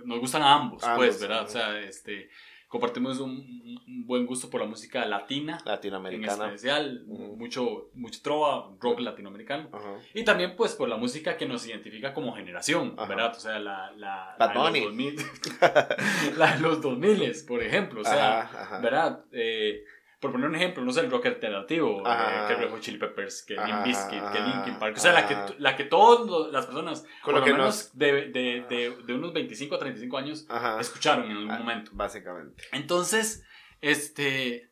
nos 0.05 0.21
gustan 0.21 0.43
a 0.43 0.55
ambos, 0.55 0.83
Ambos, 0.85 0.97
pues, 0.99 1.21
¿verdad? 1.21 1.45
O 1.45 1.49
sea, 1.49 1.81
este, 1.81 2.29
compartimos 2.69 3.21
un, 3.21 3.81
un 3.87 4.07
buen 4.07 4.25
gusto 4.27 4.49
por 4.49 4.61
la 4.61 4.67
música 4.67 5.05
latina. 5.05 5.59
En 5.59 5.71
Latinoamericana. 5.71 6.47
especial, 6.47 7.05
Ujú. 7.07 7.37
mucho, 7.37 7.91
mucho 7.95 8.21
trova, 8.23 8.71
rock 8.81 9.01
latinoamericano. 9.01 9.69
Y 10.15 10.25
también, 10.25 10.57
pues, 10.57 10.75
por 10.75 10.89
la 10.89 10.97
música 10.97 11.37
que 11.37 11.47
nos 11.47 11.67
identifica 11.67 12.15
como 12.15 12.35
generación. 12.35 12.97
¿verdad? 12.97 13.33
O 13.37 13.41
sea, 13.41 13.59
la, 13.59 13.93
la, 13.97 14.37
Bad 14.39 14.55
la 14.55 14.71
de 14.71 14.81
los 14.81 14.91
Bunny. 14.91 15.11
2000, 15.11 15.17
la 16.39 16.55
de 16.57 16.61
los 16.61 16.81
2000, 16.81 17.33
por 17.47 17.63
ejemplo. 17.63 18.01
O 18.01 18.05
sea. 18.05 18.79
¿verdad? 18.83 19.25
Eh, 19.33 19.85
por 20.23 20.31
poner 20.33 20.49
un 20.49 20.55
ejemplo, 20.55 20.83
no 20.85 20.93
sé, 20.93 21.01
el 21.01 21.11
rock 21.11 21.27
alternativo, 21.27 22.03
eh, 22.07 22.45
que 22.49 22.55
Red 22.55 22.71
Hot 22.71 22.81
Chili 22.81 22.97
Peppers, 22.97 23.43
que 23.43 23.55
Limp 23.55 23.85
Bizkit, 23.85 24.23
que 24.33 24.41
Linkin 24.41 24.79
Park. 24.79 24.95
O 24.97 25.01
sea, 25.01 25.13
la 25.13 25.27
que, 25.27 25.37
la 25.59 25.75
que 25.77 25.83
todas 25.85 26.53
las 26.53 26.67
personas, 26.67 27.03
Con 27.23 27.33
por 27.33 27.41
lo 27.41 27.45
que 27.45 27.53
menos 27.53 27.91
de, 27.99 28.29
de, 28.29 28.65
de, 28.71 28.97
de 29.05 29.15
unos 29.15 29.33
25 29.33 29.75
a 29.75 29.79
35 29.81 30.17
años, 30.17 30.47
Ajá. 30.49 30.81
escucharon 30.81 31.25
en 31.29 31.33
algún 31.37 31.51
Ah, 31.51 31.59
momento. 31.59 31.91
Básicamente. 31.95 32.63
Entonces, 32.71 33.43
este, 33.81 34.71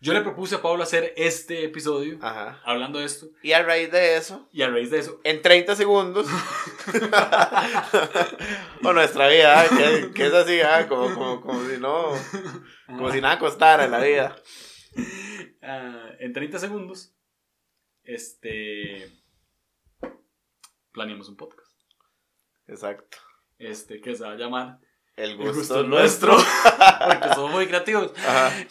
yo 0.00 0.12
le 0.14 0.22
propuse 0.22 0.56
a 0.56 0.62
Pablo 0.62 0.82
hacer 0.82 1.14
este 1.16 1.62
episodio 1.64 2.18
Ajá. 2.20 2.60
hablando 2.64 2.98
de 2.98 3.04
esto, 3.04 3.28
Y 3.42 3.52
a 3.52 3.62
raíz 3.62 3.92
de 3.92 4.16
eso, 4.16 4.48
y 4.52 4.62
a 4.62 4.68
raíz 4.68 4.90
de 4.90 4.98
eso, 4.98 5.20
en 5.22 5.42
30 5.42 5.76
segundos, 5.76 6.26
o 8.82 8.92
nuestra 8.92 9.28
vida, 9.28 9.64
¿eh? 9.64 9.68
que, 9.76 10.10
que 10.12 10.26
es 10.26 10.34
así, 10.34 10.60
ah, 10.60 10.88
como, 10.88 11.14
como, 11.14 11.40
como 11.40 11.64
si 11.68 11.78
no, 11.78 12.06
como 12.86 13.12
si 13.12 13.20
nada 13.20 13.38
costara 13.38 13.84
en 13.84 13.92
la 13.92 14.00
vida. 14.00 14.34
ah, 15.62 16.10
en 16.18 16.32
30 16.32 16.58
segundos, 16.58 17.14
este, 18.04 19.10
planeamos 20.92 21.28
un 21.28 21.36
podcast, 21.36 21.70
Exacto. 22.66 23.18
este, 23.58 24.00
que 24.00 24.14
se 24.14 24.24
va 24.24 24.32
a 24.32 24.36
llamar 24.36 24.78
El 25.16 25.32
El 25.32 25.36
gusto, 25.36 25.82
nuestro. 25.82 26.36
porque 27.08 27.34
somos 27.34 27.50
muy 27.52 27.66
creativos. 27.66 28.12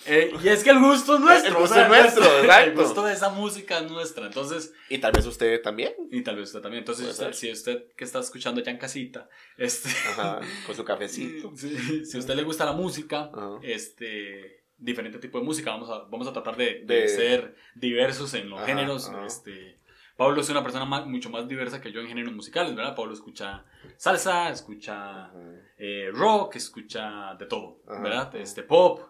Eh, 0.05 0.33
y 0.41 0.47
es 0.47 0.63
que 0.63 0.69
el 0.71 0.79
gusto 0.79 1.15
es 1.15 1.19
nuestro. 1.19 1.49
El 1.49 1.55
gusto 1.61 1.73
o 1.73 1.77
sea, 1.77 1.83
es 1.83 1.89
nuestro, 1.89 2.23
El 2.39 2.45
exacto. 2.45 2.81
gusto 2.83 3.03
de 3.05 3.13
esa 3.13 3.29
música 3.29 3.79
es 3.79 3.91
nuestra. 3.91 4.25
Entonces, 4.27 4.73
Y 4.89 4.97
tal 4.99 5.11
vez 5.11 5.25
usted 5.25 5.61
también. 5.61 5.93
y 6.11 6.21
tal 6.23 6.37
vez 6.37 6.47
usted 6.49 6.61
también. 6.61 6.79
Entonces, 6.81 7.07
usted- 7.09 7.33
si 7.33 7.51
usted 7.51 7.91
que 7.97 8.03
está 8.05 8.19
escuchando 8.19 8.61
ya 8.61 8.71
en 8.71 8.77
casita, 8.77 9.27
este, 9.57 9.89
Ajá. 9.89 10.39
Con 10.65 10.75
su 10.75 10.83
cafecito. 10.85 11.55
si, 11.55 12.05
si 12.05 12.17
a 12.17 12.19
usted 12.19 12.35
le 12.35 12.43
gusta 12.43 12.63
la 12.65 12.71
música, 12.73 13.29
Ajá. 13.33 13.59
este, 13.63 14.63
diferente 14.77 15.19
tipo 15.19 15.39
de 15.39 15.45
música, 15.45 15.71
vamos 15.71 15.89
a, 15.89 15.99
vamos 16.09 16.27
a 16.27 16.33
tratar 16.33 16.55
de, 16.55 16.81
de 16.85 17.01
De- 17.01 17.07
ser 17.07 17.55
diversos 17.75 18.33
en 18.33 18.49
los 18.49 18.59
Ajá, 18.59 18.67
géneros. 18.67 19.09
ajá. 19.09 19.25
Este, 19.25 19.79
Pablo 20.15 20.41
es 20.41 20.49
una 20.49 20.63
persona 20.63 20.85
más- 20.85 21.05
mucho 21.05 21.29
más 21.29 21.47
diversa 21.47 21.79
que 21.79 21.91
yo 21.91 22.01
en 22.01 22.07
géneros 22.07 22.33
musicales, 22.33 22.75
¿verdad? 22.75 22.95
Pablo 22.95 23.13
escucha 23.13 23.63
salsa, 23.97 24.49
escucha 24.49 25.31
eh, 25.77 26.09
rock, 26.13 26.55
escucha 26.55 27.35
de 27.35 27.45
todo, 27.45 27.79
Ajá, 27.87 28.01
¿verdad? 28.01 28.35
Este, 28.35 28.63
pop. 28.63 29.01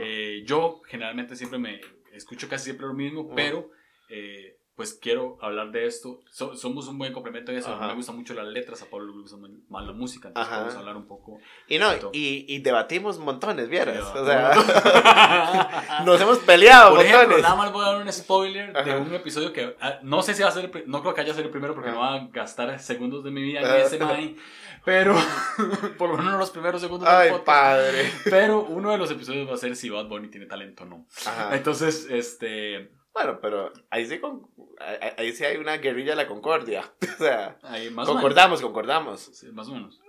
Eh, 0.00 0.42
yo 0.46 0.80
generalmente 0.86 1.34
siempre 1.34 1.58
me 1.58 1.80
escucho 2.12 2.48
casi 2.48 2.64
siempre 2.66 2.86
lo 2.86 2.94
mismo, 2.94 3.34
pero 3.34 3.70
eh, 4.08 4.58
pues 4.74 4.94
quiero 4.94 5.38
hablar 5.42 5.70
de 5.70 5.86
esto. 5.86 6.20
So- 6.30 6.56
somos 6.56 6.88
un 6.88 6.98
buen 6.98 7.12
complemento 7.12 7.52
en 7.52 7.58
eso. 7.58 7.72
Ajá. 7.74 7.88
me 7.88 7.94
gustan 7.94 8.16
mucho 8.16 8.34
las 8.34 8.46
letras, 8.46 8.82
a 8.82 8.86
Pablo 8.86 9.12
le 9.14 9.20
gusta 9.22 9.36
más 9.68 9.86
la 9.86 9.92
música, 9.92 10.28
entonces 10.28 10.52
Ajá. 10.52 10.64
a 10.64 10.78
hablar 10.78 10.96
un 10.96 11.06
poco. 11.06 11.38
Y 11.68 11.78
no, 11.78 11.92
y, 12.12 12.46
y 12.48 12.58
debatimos 12.60 13.18
montones, 13.18 13.68
vieras. 13.68 14.02
O 14.14 14.24
sea, 14.24 14.52
nos 16.04 16.20
hemos 16.20 16.38
peleado 16.38 16.96
Por 16.96 17.04
ejemplo, 17.04 17.38
nada 17.38 17.54
más 17.54 17.72
voy 17.72 17.84
a 17.84 17.92
dar 17.92 18.02
un 18.02 18.12
spoiler 18.12 18.72
de 18.72 18.96
un 18.96 19.14
episodio 19.14 19.52
que 19.52 19.76
ah, 19.80 19.98
no 20.02 20.22
sé 20.22 20.34
si 20.34 20.42
va 20.42 20.48
a 20.48 20.52
ser, 20.52 20.70
el 20.72 20.84
no 20.86 21.02
creo 21.02 21.14
que 21.14 21.20
haya 21.20 21.34
ser 21.34 21.44
el 21.44 21.50
primero 21.50 21.74
porque 21.74 21.90
no 21.90 22.00
va 22.00 22.14
a 22.14 22.28
gastar 22.28 22.78
segundos 22.80 23.24
de 23.24 23.30
mi 23.30 23.42
vida 23.42 23.60
en 23.60 23.82
ese 23.86 23.98
pero 24.84 25.14
por 25.98 26.10
lo 26.10 26.16
menos 26.16 26.38
los 26.38 26.50
primeros 26.50 26.80
segundos 26.80 27.08
Ay, 27.08 27.28
del 27.28 27.38
podcast. 27.38 27.46
padre. 27.46 28.12
Pero 28.24 28.62
uno 28.64 28.90
de 28.90 28.98
los 28.98 29.10
episodios 29.10 29.48
va 29.48 29.54
a 29.54 29.58
ser 29.58 29.76
si 29.76 29.88
Bad 29.90 30.06
Bunny 30.08 30.28
tiene 30.28 30.46
talento 30.46 30.82
o 30.82 30.86
no. 30.86 31.06
Ajá. 31.24 31.54
Entonces, 31.54 32.08
este, 32.10 32.90
Bueno, 33.14 33.38
pero 33.40 33.72
ahí 33.90 34.06
sí, 34.06 34.18
con, 34.18 34.48
ahí, 35.18 35.32
sí 35.32 35.44
hay 35.44 35.58
una 35.58 35.76
guerrilla 35.76 36.12
de 36.12 36.16
la 36.16 36.26
concordia. 36.26 36.92
O 37.14 37.24
sea, 37.24 37.58
ahí 37.62 37.90
más 37.90 38.08
o 38.08 38.12
menos. 38.12 38.22
concordamos, 38.22 38.62
concordamos. 38.62 39.20
Sí, 39.20 39.46
más 39.52 39.68
o 39.68 39.74
menos. 39.74 40.00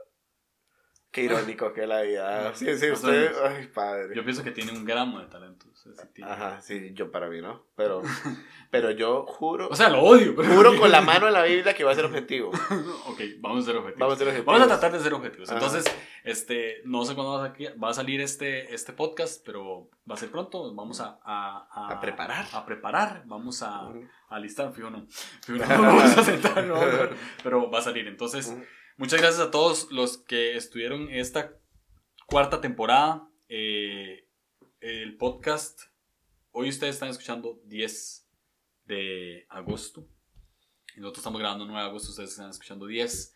Qué 1.11 1.23
irónico 1.23 1.73
que 1.73 1.85
la 1.85 2.01
vida. 2.01 2.53
Sí, 2.55 2.75
sí, 2.77 2.89
usted. 2.89 3.31
Ay, 3.45 3.67
padre. 3.67 4.15
Yo 4.15 4.23
pienso 4.23 4.43
que 4.43 4.51
tiene 4.51 4.71
un 4.71 4.83
gramo 4.83 5.19
de 5.19 5.27
talento. 5.27 5.67
Ajá, 6.23 6.61
sí, 6.61 6.91
yo 6.93 7.11
para 7.11 7.29
mí, 7.29 7.41
¿no? 7.41 7.65
Pero, 7.75 8.01
pero 8.71 8.91
yo 8.91 9.25
juro, 9.25 9.67
O 9.69 9.75
sea, 9.75 9.89
lo 9.89 10.01
odio. 10.01 10.35
Pero... 10.35 10.49
juro 10.55 10.75
con 10.79 10.91
la 10.91 11.01
mano 11.01 11.27
en 11.27 11.33
la 11.33 11.43
Biblia 11.43 11.73
que 11.73 11.83
va 11.83 11.91
a 11.91 11.95
ser 11.95 12.05
objetivo. 12.05 12.49
ok, 13.07 13.21
vamos 13.39 13.63
a 13.63 13.65
ser 13.67 13.77
objetivos. 13.77 13.99
Vamos 13.99 14.13
a 14.15 14.17
ser 14.17 14.27
objetivos. 14.27 14.45
Vamos 14.45 14.61
a 14.61 14.67
tratar 14.67 14.91
de 14.91 14.99
ser 14.99 15.13
objetivos. 15.13 15.49
Ajá. 15.49 15.57
Entonces, 15.59 15.85
este, 16.23 16.81
no 16.85 17.05
sé 17.05 17.15
cuándo 17.15 17.33
va 17.81 17.89
a, 17.89 17.93
salir- 17.93 18.21
este, 18.21 18.73
este 18.73 18.93
podcast, 18.93 19.45
pero 19.45 19.89
va 20.09 20.15
a 20.15 20.17
ser 20.17 20.31
pronto. 20.31 20.73
Vamos 20.73 21.01
a, 21.01 21.19
a, 21.23 21.93
A 21.95 21.99
preparar. 21.99 22.45
A 22.53 22.65
preparar. 22.65 23.23
Vamos 23.25 23.61
a, 23.63 23.91
a 24.29 24.39
listar, 24.39 24.73
fijo 24.73 24.89
no. 24.89 25.05
Fijo 25.45 25.57
no, 25.65 25.81
vamos 25.81 26.17
a 26.17 26.23
sentar, 26.23 26.63
no, 26.65 26.75
pero 27.43 27.69
va 27.69 27.79
a 27.79 27.81
salir. 27.81 28.07
Entonces, 28.07 28.55
muchas 28.97 29.19
gracias 29.21 29.47
a 29.47 29.51
todos 29.51 29.91
los 29.91 30.17
que 30.17 30.55
estuvieron 30.55 31.09
esta 31.09 31.51
cuarta 32.25 32.61
temporada. 32.61 33.27
Eh, 33.49 34.22
el 34.83 35.15
podcast, 35.15 35.79
hoy 36.51 36.67
ustedes 36.67 36.95
están 36.95 37.07
escuchando 37.07 37.61
10 37.63 38.29
de 38.83 39.45
agosto. 39.47 40.09
Y 40.97 40.99
nosotros 40.99 41.21
estamos 41.21 41.39
grabando 41.39 41.63
9 41.63 41.81
de 41.81 41.87
agosto, 41.87 42.09
ustedes 42.09 42.31
están 42.31 42.49
escuchando 42.49 42.85
10. 42.85 43.33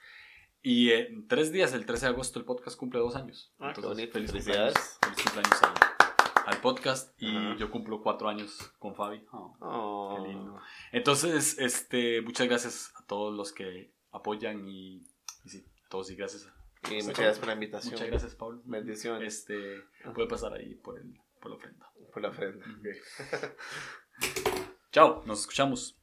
Y 0.61 0.91
en 0.91 1.25
tres 1.25 1.53
días, 1.53 1.71
el 1.71 1.85
13 1.85 2.07
de 2.07 2.11
agosto, 2.11 2.39
el 2.39 2.43
podcast 2.43 2.77
cumple 2.77 2.99
dos 2.99 3.15
años. 3.15 3.53
Ah, 3.59 3.71
Entonces, 3.73 4.11
feliz 4.11 4.29
Felicidades. 4.29 4.73
cumpleaños, 4.73 4.99
feliz 4.99 5.23
cumpleaños 5.23 5.63
al, 5.63 6.53
al 6.53 6.61
podcast. 6.61 7.15
Y 7.17 7.57
yo 7.57 7.71
cumplo 7.71 8.01
cuatro 8.03 8.27
años 8.27 8.73
con 8.77 8.93
Fabi. 8.93 9.25
Oh. 9.31 9.55
Oh. 9.61 10.15
Qué 10.17 10.27
lindo. 10.27 10.59
Entonces, 10.91 11.57
este, 11.59 12.21
muchas 12.23 12.49
gracias 12.49 12.91
a 12.97 13.05
todos 13.05 13.33
los 13.33 13.53
que 13.53 13.93
apoyan 14.11 14.67
y, 14.67 14.97
y 15.45 15.49
sí, 15.49 15.65
a 15.85 15.87
todos 15.87 16.11
y 16.11 16.15
gracias. 16.17 16.45
Y 16.91 16.95
muchas 16.95 17.19
gracias 17.19 17.39
por 17.39 17.47
la 17.47 17.53
invitación. 17.53 17.93
Muchas 17.93 18.07
gracias, 18.09 18.35
Pablo. 18.35 18.61
Bendiciones 18.65 19.33
Este, 19.33 19.81
puede 20.13 20.27
pasar 20.27 20.53
ahí 20.53 20.75
por, 20.75 20.99
el, 20.99 21.17
por 21.39 21.51
la 21.51 21.57
ofrenda. 21.57 21.91
por 22.13 22.21
la 22.21 22.29
ofrenda. 22.29 22.65
Chao, 24.91 25.23
nos 25.25 25.41
escuchamos. 25.41 25.99